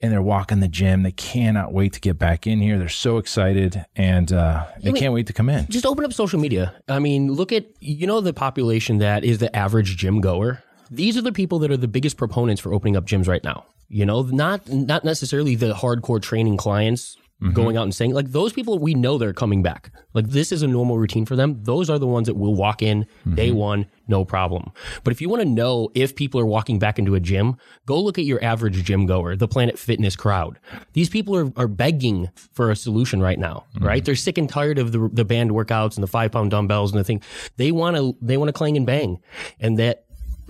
and 0.00 0.10
they're 0.12 0.22
walking 0.22 0.60
the 0.60 0.68
gym. 0.68 1.02
They 1.02 1.12
cannot 1.12 1.72
wait 1.72 1.92
to 1.94 2.00
get 2.00 2.18
back 2.18 2.46
in 2.46 2.60
here. 2.60 2.78
They're 2.78 2.88
so 2.88 3.18
excited, 3.18 3.84
and 3.96 4.32
uh, 4.32 4.66
they 4.82 4.92
mean- 4.92 5.00
can't 5.02 5.12
wait 5.14 5.26
to 5.26 5.32
come 5.32 5.48
in. 5.50 5.66
Just 5.68 5.84
open 5.84 6.04
up 6.04 6.12
social 6.12 6.40
media. 6.40 6.74
I 6.88 7.00
mean, 7.00 7.32
look 7.32 7.52
at 7.52 7.66
you 7.80 8.06
know 8.06 8.20
the 8.20 8.32
population 8.32 8.98
that 8.98 9.24
is 9.24 9.38
the 9.38 9.54
average 9.54 9.96
gym 9.96 10.20
goer. 10.20 10.62
These 10.90 11.16
are 11.16 11.22
the 11.22 11.32
people 11.32 11.58
that 11.60 11.70
are 11.70 11.76
the 11.76 11.86
biggest 11.88 12.16
proponents 12.16 12.60
for 12.60 12.72
opening 12.72 12.96
up 12.96 13.04
gyms 13.06 13.28
right 13.28 13.44
now. 13.44 13.64
You 13.90 14.06
know, 14.06 14.22
not 14.22 14.68
not 14.68 15.04
necessarily 15.04 15.56
the 15.56 15.74
hardcore 15.74 16.22
training 16.22 16.56
clients 16.56 17.16
mm-hmm. 17.42 17.52
going 17.52 17.76
out 17.76 17.82
and 17.82 17.94
saying 17.94 18.14
like 18.14 18.30
those 18.32 18.52
people 18.52 18.78
we 18.78 18.94
know 18.94 19.18
they're 19.18 19.32
coming 19.32 19.62
back. 19.62 19.92
Like 20.14 20.28
this 20.28 20.52
is 20.52 20.62
a 20.62 20.66
normal 20.66 20.98
routine 20.98 21.26
for 21.26 21.36
them. 21.36 21.62
Those 21.62 21.90
are 21.90 21.98
the 21.98 22.06
ones 22.06 22.26
that 22.26 22.34
will 22.34 22.54
walk 22.54 22.82
in 22.82 23.04
mm-hmm. 23.04 23.34
day 23.34 23.50
one, 23.50 23.86
no 24.08 24.24
problem. 24.24 24.72
But 25.04 25.12
if 25.12 25.20
you 25.20 25.28
want 25.28 25.42
to 25.42 25.48
know 25.48 25.90
if 25.94 26.14
people 26.14 26.40
are 26.40 26.46
walking 26.46 26.78
back 26.78 26.98
into 26.98 27.14
a 27.14 27.20
gym, 27.20 27.56
go 27.86 28.00
look 28.00 28.18
at 28.18 28.24
your 28.24 28.42
average 28.44 28.82
gym 28.84 29.06
goer, 29.06 29.36
the 29.36 29.48
Planet 29.48 29.78
Fitness 29.78 30.16
crowd. 30.16 30.58
These 30.92 31.08
people 31.08 31.36
are, 31.36 31.52
are 31.56 31.68
begging 31.68 32.30
for 32.52 32.70
a 32.70 32.76
solution 32.76 33.20
right 33.20 33.38
now, 33.38 33.64
mm-hmm. 33.74 33.86
right? 33.86 34.04
They're 34.04 34.14
sick 34.14 34.38
and 34.38 34.48
tired 34.48 34.78
of 34.78 34.92
the 34.92 35.10
the 35.12 35.24
band 35.24 35.50
workouts 35.50 35.94
and 35.94 36.02
the 36.02 36.08
five 36.08 36.32
pound 36.32 36.50
dumbbells 36.50 36.92
and 36.92 37.00
the 37.00 37.04
thing. 37.04 37.22
They 37.56 37.72
want 37.72 37.96
to 37.96 38.16
they 38.20 38.36
want 38.36 38.48
to 38.48 38.52
clang 38.52 38.76
and 38.76 38.86
bang, 38.86 39.18
and 39.58 39.78
that 39.78 40.04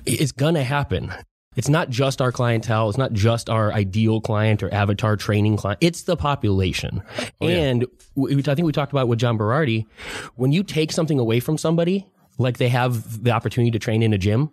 it's 0.07 0.33
gonna 0.33 0.65
happen. 0.65 1.13
It's 1.57 1.69
not 1.69 1.91
just 1.91 2.23
our 2.23 2.31
clientele. 2.31 2.89
It's 2.89 2.99
not 2.99 3.13
just 3.13 3.51
our 3.51 3.73
ideal 3.73 4.21
client 4.21 4.63
or 4.63 4.73
avatar 4.73 5.17
training 5.17 5.57
client. 5.57 5.79
It's 5.81 6.03
the 6.03 6.17
population. 6.17 7.03
Oh, 7.41 7.49
and 7.49 7.87
we, 8.15 8.39
I 8.39 8.55
think 8.55 8.67
we 8.67 8.73
talked 8.73 8.93
about 8.93 9.09
with 9.09 9.19
John 9.19 9.37
Berardi. 9.37 9.87
When 10.37 10.53
you 10.53 10.63
take 10.63 10.93
something 10.93 11.19
away 11.19 11.41
from 11.41 11.59
somebody, 11.59 12.07
like 12.39 12.59
they 12.59 12.69
have 12.69 13.25
the 13.25 13.33
opportunity 13.33 13.73
to 13.73 13.81
train 13.81 14.05
in 14.05 14.13
a 14.13 14.19
gym, 14.19 14.53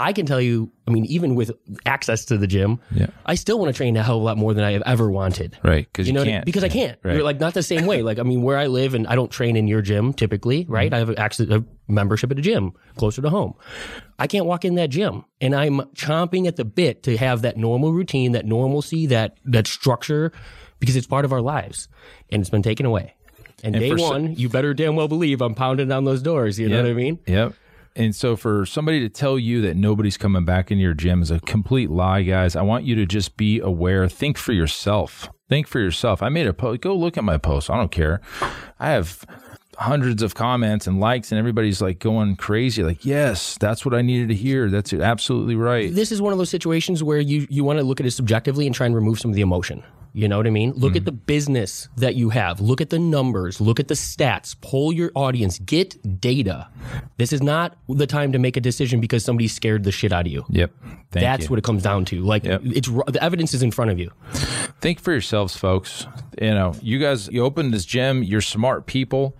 I 0.00 0.12
can 0.12 0.26
tell 0.26 0.40
you, 0.40 0.70
I 0.86 0.92
mean, 0.92 1.04
even 1.06 1.34
with 1.34 1.50
access 1.84 2.24
to 2.26 2.38
the 2.38 2.46
gym, 2.46 2.78
Yeah. 2.94 3.08
I 3.26 3.34
still 3.34 3.58
want 3.58 3.72
to 3.74 3.76
train 3.76 3.96
a 3.96 4.02
hell 4.04 4.16
of 4.16 4.22
a 4.22 4.24
lot 4.24 4.38
more 4.38 4.54
than 4.54 4.62
I 4.62 4.70
have 4.72 4.82
ever 4.86 5.10
wanted. 5.10 5.58
Right, 5.64 5.86
because 5.92 6.06
You 6.06 6.12
you, 6.12 6.14
know, 6.14 6.20
what 6.20 6.28
I- 6.28 6.30
can't 6.30 6.44
because 6.46 6.62
I 6.64 6.68
can't. 6.68 6.98
Right. 7.02 7.14
You're 7.16 7.24
like 7.24 7.40
not 7.40 7.54
the 7.54 7.64
same 7.64 7.84
way. 7.84 8.02
Like 8.02 8.18
I 8.20 8.22
mean, 8.22 8.42
where 8.42 8.56
I 8.56 8.68
live, 8.68 8.94
and 8.94 9.06
I 9.08 9.16
don't 9.16 9.30
train 9.30 9.56
in 9.56 9.66
your 9.66 9.82
gym 9.82 10.12
typically, 10.12 10.66
right? 10.68 10.86
Mm-hmm. 10.92 10.94
I 10.94 10.98
have 10.98 11.18
access 11.18 11.48
a 11.50 11.64
membership 11.88 12.30
at 12.30 12.38
a 12.38 12.42
gym 12.42 12.72
closer 12.96 13.20
to 13.22 13.28
home. 13.30 13.54
I 14.20 14.28
can't 14.28 14.46
walk 14.46 14.64
in 14.64 14.76
that 14.76 14.90
gym, 14.90 15.24
and 15.40 15.54
I'm 15.54 15.80
chomping 15.96 16.46
at 16.46 16.54
the 16.56 16.64
bit 16.64 17.02
to 17.02 17.16
have 17.16 17.42
that 17.42 17.56
normal 17.56 17.92
routine, 17.92 18.32
that 18.32 18.46
normalcy, 18.46 19.06
that 19.06 19.36
that 19.46 19.66
structure, 19.66 20.32
because 20.78 20.94
it's 20.94 21.06
part 21.08 21.24
of 21.24 21.32
our 21.32 21.40
lives, 21.42 21.88
and 22.30 22.40
it's 22.40 22.50
been 22.50 22.62
taken 22.62 22.86
away. 22.86 23.14
And, 23.64 23.74
day 23.74 23.90
for 23.90 23.98
so- 23.98 24.10
one, 24.10 24.34
you 24.36 24.48
better 24.48 24.72
damn 24.74 24.94
well 24.94 25.08
believe 25.08 25.40
I'm 25.40 25.56
pounding 25.56 25.88
down 25.88 26.04
those 26.04 26.22
doors. 26.22 26.60
You 26.60 26.68
know 26.68 26.80
what 26.82 26.88
I 26.90 26.94
mean? 26.94 27.18
Yep. 27.26 27.54
And 27.98 28.14
so 28.14 28.36
for 28.36 28.64
somebody 28.64 29.00
to 29.00 29.08
tell 29.08 29.40
you 29.40 29.60
that 29.62 29.76
nobody's 29.76 30.16
coming 30.16 30.44
back 30.44 30.70
into 30.70 30.82
your 30.82 30.94
gym 30.94 31.20
is 31.20 31.32
a 31.32 31.40
complete 31.40 31.90
lie, 31.90 32.22
guys. 32.22 32.54
I 32.54 32.62
want 32.62 32.84
you 32.84 32.94
to 32.94 33.04
just 33.04 33.36
be 33.36 33.58
aware. 33.58 34.08
Think 34.08 34.38
for 34.38 34.52
yourself. 34.52 35.28
Think 35.48 35.66
for 35.66 35.80
yourself. 35.80 36.22
I 36.22 36.28
made 36.28 36.46
a 36.46 36.54
post. 36.54 36.80
Go 36.80 36.94
look 36.94 37.18
at 37.18 37.24
my 37.24 37.38
post. 37.38 37.68
I 37.68 37.76
don't 37.76 37.90
care. 37.90 38.20
I 38.78 38.90
have 38.90 39.26
hundreds 39.78 40.22
of 40.22 40.34
comments 40.34 40.86
and 40.86 41.00
likes 41.00 41.30
and 41.30 41.38
everybody's 41.38 41.80
like 41.80 42.00
going 42.00 42.34
crazy 42.34 42.82
like 42.82 43.04
yes 43.04 43.56
that's 43.58 43.84
what 43.84 43.94
i 43.94 44.02
needed 44.02 44.26
to 44.26 44.34
hear 44.34 44.68
that's 44.68 44.92
absolutely 44.92 45.54
right 45.54 45.94
this 45.94 46.10
is 46.10 46.20
one 46.20 46.32
of 46.32 46.38
those 46.38 46.50
situations 46.50 47.00
where 47.00 47.20
you 47.20 47.46
you 47.48 47.62
want 47.62 47.78
to 47.78 47.84
look 47.84 48.00
at 48.00 48.06
it 48.06 48.10
subjectively 48.10 48.66
and 48.66 48.74
try 48.74 48.86
and 48.86 48.94
remove 48.96 49.20
some 49.20 49.30
of 49.30 49.36
the 49.36 49.40
emotion. 49.40 49.80
You 50.18 50.26
know 50.26 50.36
what 50.36 50.48
I 50.48 50.50
mean? 50.50 50.72
Look 50.72 50.96
at 50.96 51.02
mm-hmm. 51.02 51.04
the 51.04 51.12
business 51.12 51.88
that 51.96 52.16
you 52.16 52.30
have. 52.30 52.60
Look 52.60 52.80
at 52.80 52.90
the 52.90 52.98
numbers. 52.98 53.60
Look 53.60 53.78
at 53.78 53.86
the 53.86 53.94
stats. 53.94 54.60
Poll 54.60 54.92
your 54.92 55.12
audience. 55.14 55.60
Get 55.60 56.20
data. 56.20 56.66
This 57.18 57.32
is 57.32 57.40
not 57.40 57.76
the 57.88 58.06
time 58.08 58.32
to 58.32 58.38
make 58.40 58.56
a 58.56 58.60
decision 58.60 59.00
because 59.00 59.24
somebody 59.24 59.46
scared 59.46 59.84
the 59.84 59.92
shit 59.92 60.12
out 60.12 60.26
of 60.26 60.32
you. 60.32 60.44
yep 60.48 60.72
Thank 61.12 61.22
That's 61.22 61.44
you. 61.44 61.50
what 61.50 61.60
it 61.60 61.64
comes 61.64 61.84
down 61.84 62.04
to. 62.06 62.20
Like 62.22 62.44
it's 62.44 62.88
the 62.88 63.18
evidence 63.22 63.54
is 63.54 63.62
in 63.62 63.70
front 63.70 63.92
of 63.92 64.00
you. 64.00 64.10
think 64.80 64.98
for 64.98 65.12
yourselves, 65.12 65.56
folks. 65.56 66.08
You 66.42 66.50
know, 66.50 66.74
you 66.82 66.98
guys, 66.98 67.28
you 67.28 67.44
open 67.44 67.70
this 67.70 67.84
gym, 67.84 68.24
you're 68.24 68.40
smart 68.40 68.86
people. 68.86 69.36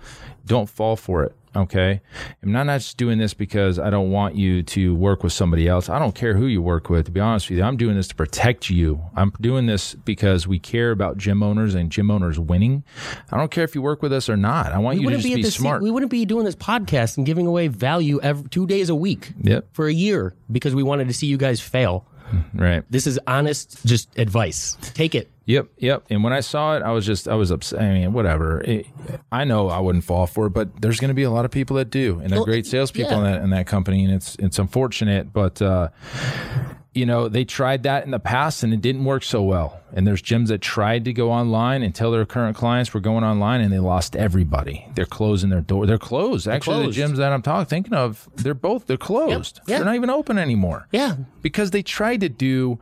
Don't 0.46 0.70
fall 0.70 0.94
for 0.94 1.24
it. 1.24 1.34
Okay. 1.56 2.00
I'm 2.42 2.52
not, 2.52 2.64
not 2.64 2.80
just 2.80 2.96
doing 2.96 3.18
this 3.18 3.34
because 3.34 3.78
I 3.78 3.90
don't 3.90 4.10
want 4.10 4.34
you 4.36 4.62
to 4.64 4.94
work 4.94 5.22
with 5.22 5.32
somebody 5.32 5.66
else. 5.66 5.88
I 5.88 5.98
don't 5.98 6.14
care 6.14 6.36
who 6.36 6.46
you 6.46 6.60
work 6.62 6.90
with, 6.90 7.06
to 7.06 7.10
be 7.12 7.20
honest 7.20 7.48
with 7.48 7.58
you. 7.58 7.64
I'm 7.64 7.76
doing 7.76 7.96
this 7.96 8.08
to 8.08 8.14
protect 8.14 8.70
you. 8.70 9.00
I'm 9.16 9.32
doing 9.40 9.66
this 9.66 9.94
because 9.94 10.46
we 10.46 10.58
care 10.58 10.90
about 10.90 11.16
gym 11.18 11.42
owners 11.42 11.74
and 11.74 11.90
gym 11.90 12.10
owners 12.10 12.38
winning. 12.38 12.84
I 13.32 13.36
don't 13.38 13.50
care 13.50 13.64
if 13.64 13.74
you 13.74 13.82
work 13.82 14.02
with 14.02 14.12
us 14.12 14.28
or 14.28 14.36
not. 14.36 14.72
I 14.72 14.78
want 14.78 14.98
We 14.98 15.04
you 15.04 15.10
to 15.10 15.16
just 15.16 15.24
be 15.26 15.34
be, 15.36 15.42
smart. 15.44 15.82
We 15.82 15.90
wouldn't 15.90 16.10
be 16.10 16.24
doing 16.24 16.44
this 16.44 16.56
podcast 16.56 17.16
and 17.16 17.26
giving 17.26 17.46
away 17.46 17.68
value 17.68 18.20
every, 18.22 18.48
two 18.48 18.66
days 18.66 18.88
a 18.90 18.94
week 18.94 19.32
Yep. 19.42 19.68
for 19.72 19.86
a 19.88 19.92
year 19.92 20.34
because 20.52 20.74
we 20.74 20.82
wanted 20.82 21.08
to 21.08 21.14
see 21.14 21.26
you 21.26 21.36
guys 21.38 21.60
fail. 21.60 22.06
Right. 22.54 22.84
This 22.90 23.06
is 23.06 23.18
honest, 23.26 23.84
just 23.86 24.16
advice. 24.18 24.76
Take 24.94 25.14
it. 25.14 25.30
Yep, 25.46 25.68
yep. 25.78 26.04
And 26.10 26.22
when 26.22 26.34
I 26.34 26.40
saw 26.40 26.76
it, 26.76 26.82
I 26.82 26.90
was 26.90 27.06
just, 27.06 27.26
I 27.26 27.34
was 27.34 27.50
upset. 27.50 27.80
I 27.80 27.92
mean, 27.94 28.12
whatever. 28.12 28.60
It, 28.60 28.86
I 29.32 29.44
know 29.44 29.70
I 29.70 29.78
wouldn't 29.78 30.04
fall 30.04 30.26
for 30.26 30.46
it, 30.46 30.50
but 30.50 30.82
there's 30.82 31.00
going 31.00 31.08
to 31.08 31.14
be 31.14 31.22
a 31.22 31.30
lot 31.30 31.46
of 31.46 31.50
people 31.50 31.76
that 31.76 31.88
do, 31.88 32.20
and 32.20 32.30
they're 32.30 32.40
Well, 32.40 32.44
great 32.44 32.66
salespeople 32.66 33.16
in 33.18 33.24
that 33.24 33.42
in 33.42 33.50
that 33.50 33.66
company, 33.66 34.04
and 34.04 34.12
it's 34.12 34.36
it's 34.38 34.58
unfortunate, 34.58 35.32
but 35.32 35.62
uh, 35.62 35.88
you 36.98 37.06
know, 37.06 37.28
they 37.28 37.44
tried 37.44 37.84
that 37.84 38.04
in 38.04 38.10
the 38.10 38.18
past 38.18 38.62
and 38.62 38.74
it 38.74 38.80
didn't 38.80 39.04
work 39.04 39.22
so 39.22 39.42
well. 39.42 39.80
And 39.94 40.06
there's 40.06 40.20
gyms 40.20 40.48
that 40.48 40.60
tried 40.60 41.06
to 41.06 41.14
go 41.14 41.32
online 41.32 41.82
and 41.82 41.94
tell 41.94 42.10
their 42.10 42.26
current 42.26 42.54
clients 42.56 42.92
were 42.92 43.00
going 43.00 43.24
online 43.24 43.62
and 43.62 43.72
they 43.72 43.78
lost 43.78 44.14
everybody. 44.16 44.86
They're 44.94 45.06
closing 45.06 45.48
their 45.48 45.62
door. 45.62 45.86
They're 45.86 45.96
closed. 45.96 46.46
Actually, 46.46 46.82
closed. 46.82 46.98
the 46.98 47.02
gyms 47.02 47.16
that 47.16 47.32
I'm 47.32 47.40
talking 47.40 47.64
thinking 47.64 47.94
of, 47.94 48.28
they're 48.36 48.52
both 48.52 48.86
they're 48.86 48.98
closed. 48.98 49.60
yeah. 49.66 49.76
They're 49.78 49.86
not 49.86 49.94
even 49.94 50.10
open 50.10 50.36
anymore. 50.36 50.88
Yeah. 50.92 51.16
Because 51.40 51.70
they 51.70 51.82
tried 51.82 52.20
to 52.20 52.28
do 52.28 52.78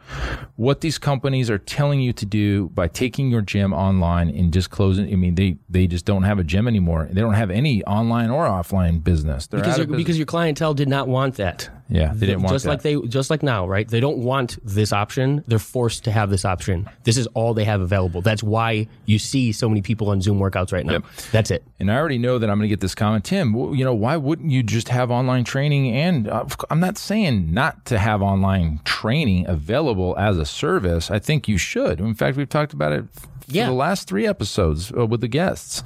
what 0.57 0.81
these 0.81 0.98
companies 0.98 1.48
are 1.48 1.59
telling 1.59 2.00
you 2.00 2.12
to 2.14 2.26
do 2.26 2.70
by 2.70 2.88
taking 2.88 3.31
your 3.31 3.42
gym 3.42 3.72
online 3.72 4.29
and 4.31 4.52
just 4.52 4.70
closing. 4.70 5.12
I 5.12 5.16
mean, 5.16 5.37
they 5.37 5.59
they 5.68 5.87
just 5.87 6.07
don't 6.07 6.24
have 6.24 6.40
a 6.40 6.44
gym 6.44 6.66
anymore. 6.66 7.09
They 7.11 7.20
don't 7.20 7.35
have 7.35 7.50
any 7.52 7.85
online 7.85 8.31
or 8.31 8.46
offline 8.46 9.05
business. 9.05 9.46
They're 9.46 9.61
Because, 9.61 9.74
out 9.74 9.81
of 9.83 9.87
business. 9.88 9.98
because 9.98 10.18
your 10.18 10.26
clientele 10.26 10.74
did 10.74 10.88
not 10.88 11.07
want 11.07 11.37
that. 11.37 11.68
Yeah, 11.88 12.12
they 12.14 12.27
didn't 12.27 12.42
want 12.42 12.53
just 12.55 12.64
that. 12.64 12.70
like 12.70 12.83
they 12.83 12.96
just 13.09 13.31
like 13.31 13.42
now, 13.42 13.66
right? 13.66 13.87
They 13.88 14.01
don't 14.01 14.18
want 14.18 14.59
this 14.64 14.92
option. 14.92 15.44
They're 15.46 15.59
forced 15.59 16.05
to 16.05 16.11
have 16.11 16.31
this 16.31 16.44
option. 16.44 16.88
This 17.05 17.16
is 17.16 17.27
all 17.29 17.55
they 17.55 17.64
have 17.64 17.81
available. 17.81 18.22
That's 18.22 18.42
why 18.42 18.88
you 19.05 19.18
see 19.18 19.53
so 19.53 19.68
many 19.68 19.83
people 19.83 20.11
on 20.11 20.20
Zoom 20.20 20.38
workouts 20.40 20.72
right 20.72 20.85
now. 20.85 20.94
Yep. 20.94 21.05
That's 21.33 21.51
it. 21.51 21.62
And 21.79 21.90
I 21.92 21.96
already 21.96 22.18
know 22.18 22.38
that 22.38 22.51
I'm 22.51 22.59
going 22.59 22.68
to 22.68 22.72
get 22.72 22.81
this 22.81 22.94
comment, 22.94 23.25
Tim. 23.25 23.55
You 23.75 23.85
know, 23.85 23.94
why 23.94 24.16
wouldn't 24.16 24.51
you 24.51 24.62
just 24.62 24.88
have 24.88 25.11
online 25.11 25.44
training? 25.44 25.92
And 25.92 26.29
uh, 26.29 26.44
I'm 26.70 26.81
not 26.81 26.99
saying 26.99 27.53
not 27.53 27.85
to 27.87 27.99
have 27.99 28.22
online 28.22 28.81
training 28.85 29.46
available 29.49 30.16
as 30.18 30.38
a 30.38 30.44
service. 30.46 31.11
I 31.11 31.18
think 31.18 31.46
you 31.49 31.59
should. 31.59 32.01
In 32.01 32.14
fact, 32.14 32.37
we've 32.37 32.49
talked 32.49 32.72
about 32.72 32.92
it 32.92 33.05
for 33.14 33.29
Yeah. 33.49 33.66
the 33.66 33.72
last 33.72 34.09
three 34.09 34.27
episodes 34.27 34.90
uh, 34.96 35.07
with 35.07 35.20
the 35.20 35.29
guests. 35.29 35.83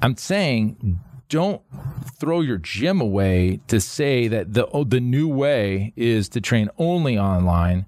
I'm 0.00 0.16
saying 0.16 1.00
don't 1.28 1.62
throw 2.18 2.40
your 2.40 2.58
gym 2.58 3.00
away 3.00 3.60
to 3.68 3.80
say 3.80 4.28
that 4.28 4.54
the 4.54 4.66
oh, 4.68 4.84
the 4.84 5.00
new 5.00 5.28
way 5.28 5.92
is 5.96 6.28
to 6.30 6.40
train 6.40 6.68
only 6.78 7.18
online. 7.18 7.86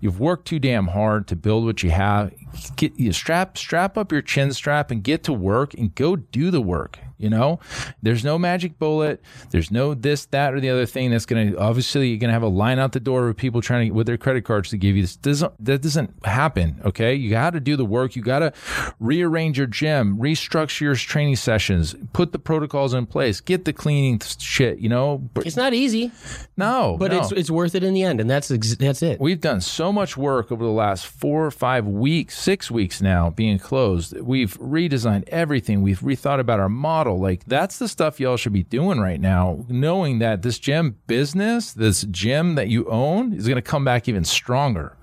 You've 0.00 0.20
worked 0.20 0.46
too 0.46 0.58
damn 0.58 0.88
hard 0.88 1.26
to 1.28 1.36
build 1.36 1.64
what 1.64 1.82
you 1.82 1.90
have. 1.90 2.32
Get 2.76 2.98
you 2.98 3.12
strap 3.12 3.58
strap 3.58 3.96
up 3.96 4.12
your 4.12 4.22
chin 4.22 4.52
strap 4.52 4.90
and 4.90 5.02
get 5.02 5.22
to 5.24 5.32
work 5.32 5.74
and 5.74 5.94
go 5.94 6.16
do 6.16 6.50
the 6.50 6.60
work. 6.62 6.98
You 7.22 7.30
know, 7.30 7.60
there's 8.02 8.24
no 8.24 8.38
magic 8.38 8.78
bullet. 8.78 9.22
There's 9.50 9.70
no 9.70 9.94
this, 9.94 10.26
that, 10.26 10.52
or 10.54 10.60
the 10.60 10.70
other 10.70 10.86
thing 10.86 11.10
that's 11.10 11.26
going 11.26 11.52
to 11.52 11.58
obviously 11.58 12.08
you're 12.08 12.18
going 12.18 12.28
to 12.28 12.34
have 12.34 12.42
a 12.42 12.48
line 12.48 12.78
out 12.78 12.92
the 12.92 13.00
door 13.00 13.26
with 13.28 13.36
people 13.36 13.60
trying 13.62 13.88
to 13.88 13.94
with 13.94 14.06
their 14.06 14.16
credit 14.16 14.44
cards 14.44 14.70
to 14.70 14.76
give 14.76 14.96
you 14.96 15.02
this. 15.02 15.16
Doesn't 15.16 15.52
that 15.64 15.82
doesn't 15.82 16.26
happen? 16.26 16.80
Okay, 16.84 17.14
you 17.14 17.30
got 17.30 17.50
to 17.50 17.60
do 17.60 17.76
the 17.76 17.84
work. 17.84 18.16
You 18.16 18.22
got 18.22 18.40
to 18.40 18.52
rearrange 19.00 19.58
your 19.58 19.66
gym, 19.66 20.18
restructure 20.18 20.80
your 20.82 20.94
training 20.94 21.36
sessions, 21.36 21.94
put 22.12 22.32
the 22.32 22.38
protocols 22.38 22.94
in 22.94 23.06
place, 23.06 23.40
get 23.40 23.64
the 23.64 23.72
cleaning 23.72 24.20
shit. 24.38 24.78
You 24.78 24.88
know, 24.88 25.28
It's 25.36 25.56
not 25.56 25.74
easy, 25.74 26.10
no, 26.56 26.96
but 26.98 27.10
no. 27.12 27.20
it's 27.20 27.32
it's 27.32 27.50
worth 27.50 27.74
it 27.74 27.84
in 27.84 27.94
the 27.94 28.02
end, 28.02 28.20
and 28.20 28.28
that's 28.28 28.50
ex- 28.50 28.76
that's 28.76 29.02
it. 29.02 29.20
We've 29.20 29.40
done 29.40 29.60
so 29.60 29.92
much 29.92 30.16
work 30.16 30.50
over 30.52 30.64
the 30.64 30.70
last 30.70 31.06
four 31.06 31.46
or 31.46 31.50
five 31.50 31.86
weeks, 31.86 32.36
six 32.38 32.70
weeks 32.70 33.00
now 33.00 33.30
being 33.30 33.58
closed. 33.58 34.18
We've 34.20 34.56
redesigned 34.58 35.28
everything. 35.28 35.82
We've 35.82 36.00
rethought 36.00 36.40
about 36.40 36.60
our 36.60 36.68
model. 36.68 37.11
Like 37.14 37.44
that's 37.46 37.78
the 37.78 37.88
stuff 37.88 38.20
y'all 38.20 38.36
should 38.36 38.52
be 38.52 38.62
doing 38.62 39.00
right 39.00 39.20
now, 39.20 39.64
knowing 39.68 40.18
that 40.20 40.42
this 40.42 40.58
gym 40.58 40.98
business, 41.06 41.72
this 41.72 42.02
gym 42.10 42.54
that 42.56 42.68
you 42.68 42.86
own 42.88 43.32
is 43.32 43.46
going 43.46 43.56
to 43.56 43.62
come 43.62 43.84
back 43.84 44.08
even 44.08 44.24
stronger. 44.24 44.96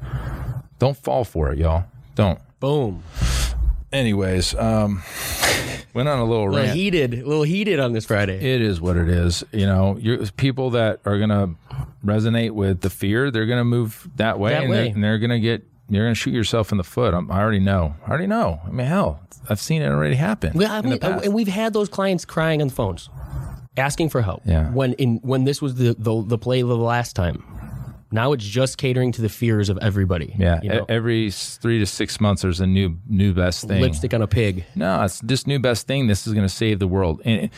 Don't 0.79 0.97
fall 0.97 1.25
for 1.25 1.51
it, 1.51 1.57
y'all. 1.57 1.85
Don't. 2.15 2.39
Boom. 2.59 3.03
Anyways, 3.91 4.53
um, 4.55 5.01
went 5.93 6.07
on 6.07 6.19
a 6.19 6.25
little 6.25 6.49
A 6.49 6.51
little 6.51 6.75
heated, 6.75 7.13
a 7.13 7.25
little 7.25 7.43
heated 7.43 7.79
on 7.79 7.93
this 7.93 8.05
Friday. 8.05 8.35
It 8.35 8.61
is 8.61 8.79
what 8.79 8.97
it 8.97 9.09
is. 9.09 9.43
You 9.51 9.65
know, 9.65 9.97
you're, 9.99 10.25
people 10.27 10.71
that 10.71 10.99
are 11.05 11.17
going 11.17 11.29
to 11.29 11.55
resonate 12.05 12.51
with 12.51 12.81
the 12.81 12.89
fear, 12.89 13.31
they're 13.31 13.45
going 13.45 13.59
to 13.59 13.65
move 13.65 14.07
that 14.17 14.39
way, 14.39 14.51
That 14.51 14.61
and, 14.63 14.69
way. 14.69 14.77
They're, 14.77 14.93
and 14.93 15.03
they're 15.03 15.19
going 15.19 15.31
to 15.31 15.39
get. 15.39 15.65
You're 15.89 16.05
going 16.05 16.13
to 16.13 16.19
shoot 16.19 16.33
yourself 16.33 16.71
in 16.71 16.77
the 16.77 16.83
foot. 16.83 17.13
I'm, 17.13 17.31
I 17.31 17.39
already 17.39 17.59
know. 17.59 17.95
I 18.05 18.09
already 18.09 18.27
know. 18.27 18.61
I 18.65 18.69
mean, 18.69 18.87
hell, 18.87 19.19
I've 19.49 19.59
seen 19.59 19.81
it 19.81 19.87
already 19.87 20.15
happen. 20.15 20.53
Well, 20.53 20.71
I 20.71 20.81
mean, 20.81 20.93
uh, 20.93 20.97
past. 20.97 21.25
and 21.25 21.33
we've 21.33 21.47
had 21.47 21.73
those 21.73 21.89
clients 21.89 22.25
crying 22.25 22.61
on 22.61 22.67
the 22.67 22.73
phones, 22.73 23.09
asking 23.75 24.09
for 24.09 24.21
help. 24.21 24.41
Yeah. 24.45 24.69
When 24.71 24.93
in 24.93 25.17
when 25.17 25.45
this 25.45 25.61
was 25.61 25.75
the 25.75 25.95
the, 25.97 26.23
the 26.25 26.37
play 26.37 26.61
of 26.61 26.67
the 26.67 26.77
last 26.77 27.15
time. 27.15 27.43
Now 28.11 28.31
it's 28.33 28.45
just 28.45 28.77
catering 28.77 29.11
to 29.13 29.21
the 29.21 29.29
fears 29.29 29.69
of 29.69 29.77
everybody. 29.81 30.35
yeah, 30.37 30.59
You 30.63 30.69
know, 30.69 30.85
every 30.89 31.29
three 31.31 31.79
to 31.79 31.85
six 31.85 32.19
months, 32.19 32.41
there's 32.41 32.59
a 32.59 32.65
new 32.67 32.97
new 33.07 33.33
best 33.33 33.67
thing. 33.67 33.81
lipstick 33.81 34.13
on 34.13 34.21
a 34.21 34.27
pig. 34.27 34.65
No, 34.75 35.03
it's 35.03 35.19
this 35.21 35.45
new 35.45 35.59
best 35.59 35.85
thing. 35.87 36.07
This 36.07 36.25
is 36.25 36.33
going 36.33 36.45
to 36.47 36.53
save 36.53 36.79
the 36.79 36.87
world, 36.87 37.21
and 37.23 37.49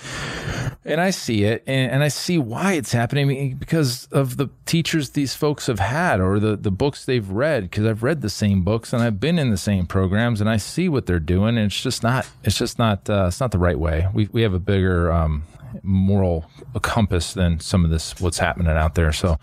and 0.83 0.99
I 0.99 1.11
see 1.11 1.43
it, 1.43 1.63
and, 1.67 1.91
and 1.91 2.03
I 2.03 2.09
see 2.09 2.37
why 2.37 2.73
it's 2.73 2.91
happening 2.91 3.55
because 3.55 4.07
of 4.11 4.37
the 4.37 4.49
teachers 4.65 5.11
these 5.11 5.33
folks 5.35 5.67
have 5.67 5.79
had, 5.79 6.19
or 6.19 6.39
the 6.39 6.57
the 6.57 6.71
books 6.71 7.05
they've 7.05 7.29
read. 7.29 7.63
Because 7.63 7.85
I've 7.85 8.03
read 8.03 8.21
the 8.21 8.29
same 8.29 8.63
books, 8.63 8.91
and 8.93 9.01
I've 9.01 9.19
been 9.19 9.39
in 9.39 9.51
the 9.51 9.57
same 9.57 9.85
programs, 9.85 10.41
and 10.41 10.49
I 10.49 10.57
see 10.57 10.89
what 10.89 11.05
they're 11.05 11.19
doing. 11.19 11.57
And 11.57 11.67
it's 11.67 11.81
just 11.81 12.03
not, 12.03 12.27
it's 12.43 12.57
just 12.57 12.77
not, 12.79 13.09
uh, 13.09 13.25
it's 13.27 13.39
not 13.39 13.51
the 13.51 13.59
right 13.59 13.79
way. 13.79 14.07
We 14.13 14.27
we 14.31 14.41
have 14.41 14.53
a 14.53 14.59
bigger 14.59 15.11
um, 15.11 15.43
moral 15.83 16.45
compass 16.81 17.33
than 17.33 17.59
some 17.59 17.85
of 17.85 17.91
this 17.91 18.19
what's 18.19 18.39
happening 18.39 18.67
out 18.67 18.95
there. 18.95 19.11
So. 19.11 19.37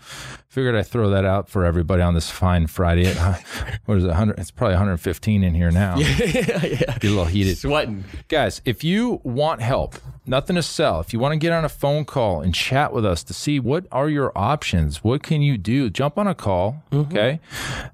Figured 0.49 0.75
I'd 0.75 0.87
throw 0.87 1.11
that 1.11 1.25
out 1.25 1.47
for 1.47 1.63
everybody 1.63 2.01
on 2.01 2.15
this 2.15 2.31
fine 2.31 2.65
Friday. 2.65 3.05
At, 3.05 3.17
uh, 3.17 3.35
what 3.85 3.99
is 3.99 4.03
it? 4.03 4.07
100? 4.07 4.39
It's 4.39 4.49
probably 4.49 4.73
115 4.73 5.43
in 5.43 5.53
here 5.53 5.69
now. 5.69 5.97
Get 5.99 7.03
a 7.03 7.07
little 7.07 7.25
heated 7.25 7.59
Sweating. 7.59 8.03
guys 8.29 8.59
if 8.65 8.83
you 8.83 9.21
want 9.23 9.61
help 9.61 9.99
nothing 10.29 10.55
to 10.55 10.63
sell. 10.63 10.99
If 10.99 11.11
you 11.11 11.19
want 11.19 11.33
to 11.33 11.37
get 11.37 11.51
on 11.51 11.65
a 11.65 11.69
phone 11.69 12.05
call 12.05 12.41
and 12.41 12.53
chat 12.53 12.93
with 12.93 13.05
us 13.05 13.23
to 13.23 13.33
see 13.33 13.59
what 13.59 13.85
are 13.91 14.09
your 14.09 14.31
options 14.37 15.03
what 15.03 15.23
can 15.23 15.41
you 15.41 15.57
do 15.57 15.89
jump 15.89 16.17
on 16.17 16.27
a 16.27 16.35
call 16.35 16.83
mm-hmm. 16.91 17.11
okay? 17.11 17.39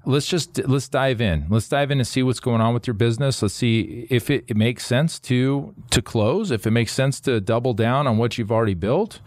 Let's 0.04 0.26
just 0.26 0.58
let's 0.68 0.88
dive 0.88 1.20
in. 1.20 1.46
Let's 1.48 1.68
dive 1.68 1.90
in 1.90 1.98
and 1.98 2.06
see 2.06 2.22
what's 2.22 2.40
going 2.40 2.60
on 2.60 2.74
with 2.74 2.86
your 2.86 2.94
business. 2.94 3.42
Let's 3.42 3.54
see 3.54 4.06
if 4.10 4.30
it, 4.30 4.44
it 4.48 4.56
makes 4.56 4.86
sense 4.86 5.18
to 5.20 5.74
to 5.90 6.02
close 6.02 6.50
if 6.50 6.66
it 6.66 6.70
makes 6.70 6.92
sense 6.92 7.20
to 7.20 7.40
double 7.40 7.74
down 7.74 8.06
on 8.06 8.18
what 8.18 8.38
you've 8.38 8.52
already 8.52 8.74
built 8.74 9.20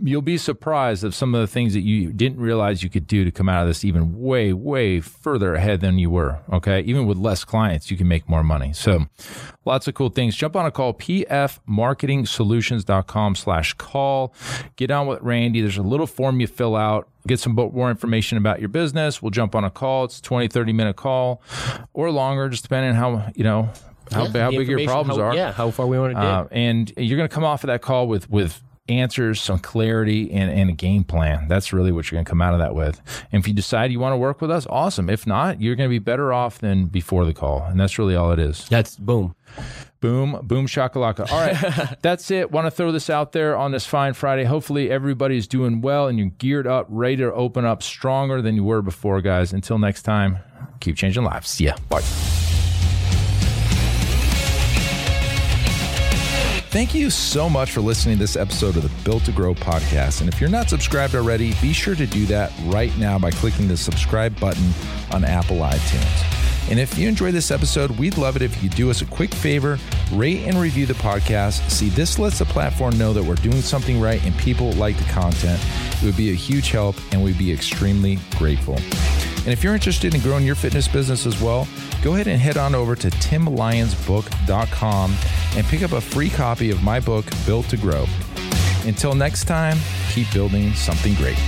you'll 0.00 0.22
be 0.22 0.38
surprised 0.38 1.04
of 1.04 1.14
some 1.14 1.34
of 1.34 1.40
the 1.42 1.46
things 1.46 1.74
that 1.74 1.80
you 1.82 2.12
didn't 2.12 2.40
realize 2.40 2.82
you 2.82 2.88
could 2.90 3.06
do 3.06 3.24
to 3.24 3.30
come 3.30 3.48
out 3.48 3.62
of 3.62 3.68
this 3.68 3.84
even 3.84 4.18
way 4.20 4.52
way 4.52 5.00
further 5.00 5.54
ahead 5.54 5.80
than 5.80 5.98
you 5.98 6.10
were 6.10 6.38
okay? 6.52 6.80
Even 6.80 7.06
with 7.06 7.18
less 7.18 7.44
clients 7.44 7.90
you 7.90 7.96
can 7.96 8.08
make 8.08 8.28
more 8.28 8.42
money. 8.42 8.72
So 8.72 9.06
lots 9.64 9.86
of 9.88 9.94
cool 9.94 10.08
things. 10.08 10.34
Jump 10.34 10.56
on 10.56 10.66
a 10.66 10.70
call 10.70 10.94
pfmarketingsolutions.com 10.94 13.34
slash 13.34 13.74
call. 13.74 14.34
Get 14.76 14.90
on 14.90 15.06
with 15.06 15.20
randy. 15.20 15.60
There's 15.60 15.76
a 15.78 15.82
little 15.82 16.06
form 16.06 16.40
you 16.40 16.46
fill 16.46 16.76
out. 16.76 17.08
Get 17.26 17.40
some 17.40 17.52
more 17.54 17.90
information 17.90 18.38
about 18.38 18.60
your 18.60 18.68
business. 18.68 19.22
We'll 19.22 19.30
jump 19.30 19.54
on 19.54 19.64
a 19.64 19.70
call. 19.70 20.04
It's 20.04 20.18
a 20.18 20.22
20 20.22 20.48
30 20.48 20.72
minute 20.72 20.96
call 20.96 21.42
or 21.92 22.10
longer 22.10 22.48
just 22.48 22.62
depending 22.64 22.90
on 22.90 22.96
how 22.96 23.30
you 23.34 23.44
know 23.44 23.70
how, 24.10 24.24
Yeah, 24.26 24.42
how 24.42 24.50
big 24.50 24.68
your 24.68 24.84
problems 24.84 25.18
how- 25.18 25.24
are. 25.26 25.34
Yeah, 25.34 25.52
how 25.52 25.70
far 25.70 25.86
we 25.86 25.98
want 25.98 26.14
to 26.14 26.20
dig. 26.20 26.24
uh, 26.24 26.44
and 26.50 26.92
you're 26.96 27.16
going 27.16 27.28
to 27.28 27.34
come 27.34 27.44
off 27.44 27.62
of 27.64 27.68
that 27.68 27.80
call 27.82 28.08
with 28.08 28.28
with 28.28 28.60
answers, 28.88 29.40
some 29.40 29.58
clarity, 29.58 30.30
and, 30.32 30.50
and 30.50 30.70
a 30.70 30.72
game 30.72 31.04
plan. 31.04 31.46
That's 31.48 31.72
really 31.72 31.92
what 31.92 32.10
you're 32.10 32.16
going 32.16 32.24
to 32.24 32.28
come 32.28 32.42
out 32.42 32.54
of 32.54 32.60
that 32.60 32.74
with. 32.74 33.00
And 33.30 33.40
if 33.40 33.48
you 33.48 33.54
decide 33.54 33.92
you 33.92 34.00
want 34.00 34.12
to 34.12 34.16
work 34.18 34.40
with 34.40 34.50
us, 34.50 34.66
awesome. 34.68 35.08
If 35.08 35.26
not, 35.26 35.60
you're 35.60 35.76
going 35.76 35.88
to 35.88 35.92
be 35.92 35.98
better 35.98 36.32
off 36.32 36.58
than 36.58 36.86
before 36.86 37.24
the 37.24 37.34
call, 37.34 37.62
and 37.64 37.78
that's 37.78 37.98
really 37.98 38.16
all 38.16 38.32
it 38.32 38.38
is. 38.38 38.66
That's 38.68 38.96
boom. 38.96 39.34
Boom, 40.00 40.40
boom, 40.42 40.66
shakalaka. 40.66 41.30
All 41.30 41.38
right, 41.40 41.96
that's 42.02 42.30
it. 42.32 42.50
Want 42.50 42.66
to 42.66 42.72
throw 42.72 42.90
this 42.90 43.08
out 43.08 43.30
there 43.30 43.56
on 43.56 43.70
this 43.70 43.86
fine 43.86 44.14
Friday. 44.14 44.42
Hopefully, 44.44 44.90
everybody's 44.90 45.46
doing 45.46 45.80
well 45.80 46.08
and 46.08 46.18
you're 46.18 46.30
geared 46.38 46.66
up, 46.66 46.86
ready 46.88 47.18
to 47.18 47.32
open 47.32 47.64
up 47.64 47.84
stronger 47.84 48.42
than 48.42 48.56
you 48.56 48.64
were 48.64 48.82
before, 48.82 49.20
guys. 49.20 49.52
Until 49.52 49.78
next 49.78 50.02
time, 50.02 50.38
keep 50.80 50.96
changing 50.96 51.22
lives. 51.22 51.48
See 51.48 51.66
ya. 51.66 51.76
Bye. 51.88 52.02
Thank 56.72 56.94
you 56.94 57.10
so 57.10 57.50
much 57.50 57.70
for 57.70 57.82
listening 57.82 58.16
to 58.16 58.20
this 58.20 58.34
episode 58.34 58.78
of 58.78 58.82
the 58.82 59.04
Built 59.04 59.26
to 59.26 59.32
Grow 59.32 59.54
podcast. 59.54 60.22
And 60.22 60.32
if 60.32 60.40
you're 60.40 60.48
not 60.48 60.70
subscribed 60.70 61.14
already, 61.14 61.52
be 61.60 61.74
sure 61.74 61.94
to 61.94 62.06
do 62.06 62.24
that 62.26 62.50
right 62.64 62.96
now 62.96 63.18
by 63.18 63.30
clicking 63.30 63.68
the 63.68 63.76
subscribe 63.76 64.40
button 64.40 64.70
on 65.10 65.22
Apple 65.22 65.58
iTunes. 65.58 66.70
And 66.70 66.80
if 66.80 66.96
you 66.96 67.08
enjoyed 67.08 67.34
this 67.34 67.50
episode, 67.50 67.90
we'd 67.98 68.16
love 68.16 68.36
it 68.36 68.42
if 68.42 68.62
you 68.62 68.70
do 68.70 68.88
us 68.88 69.02
a 69.02 69.04
quick 69.04 69.34
favor, 69.34 69.78
rate 70.12 70.46
and 70.46 70.56
review 70.56 70.86
the 70.86 70.94
podcast. 70.94 71.70
See, 71.70 71.90
this 71.90 72.18
lets 72.18 72.38
the 72.38 72.46
platform 72.46 72.96
know 72.96 73.12
that 73.12 73.22
we're 73.22 73.34
doing 73.34 73.60
something 73.60 74.00
right 74.00 74.24
and 74.24 74.34
people 74.38 74.72
like 74.72 74.96
the 74.96 75.04
content. 75.12 75.62
It 76.00 76.06
would 76.06 76.16
be 76.16 76.30
a 76.30 76.34
huge 76.34 76.70
help 76.70 76.96
and 77.12 77.22
we'd 77.22 77.36
be 77.36 77.52
extremely 77.52 78.18
grateful. 78.38 78.76
And 78.76 79.48
if 79.48 79.62
you're 79.62 79.74
interested 79.74 80.14
in 80.14 80.22
growing 80.22 80.46
your 80.46 80.54
fitness 80.54 80.88
business 80.88 81.26
as 81.26 81.38
well, 81.38 81.68
go 82.02 82.14
ahead 82.14 82.28
and 82.28 82.40
head 82.40 82.56
on 82.56 82.74
over 82.74 82.96
to 82.96 83.10
timlyonsbook.com 83.10 85.14
and 85.56 85.66
pick 85.66 85.82
up 85.82 85.92
a 85.92 86.00
free 86.00 86.30
copy 86.30 86.70
of 86.70 86.82
my 86.82 87.00
book, 87.00 87.26
Built 87.46 87.68
to 87.70 87.76
Grow. 87.76 88.06
Until 88.86 89.14
next 89.14 89.44
time, 89.44 89.78
keep 90.10 90.32
building 90.32 90.72
something 90.74 91.14
great. 91.14 91.38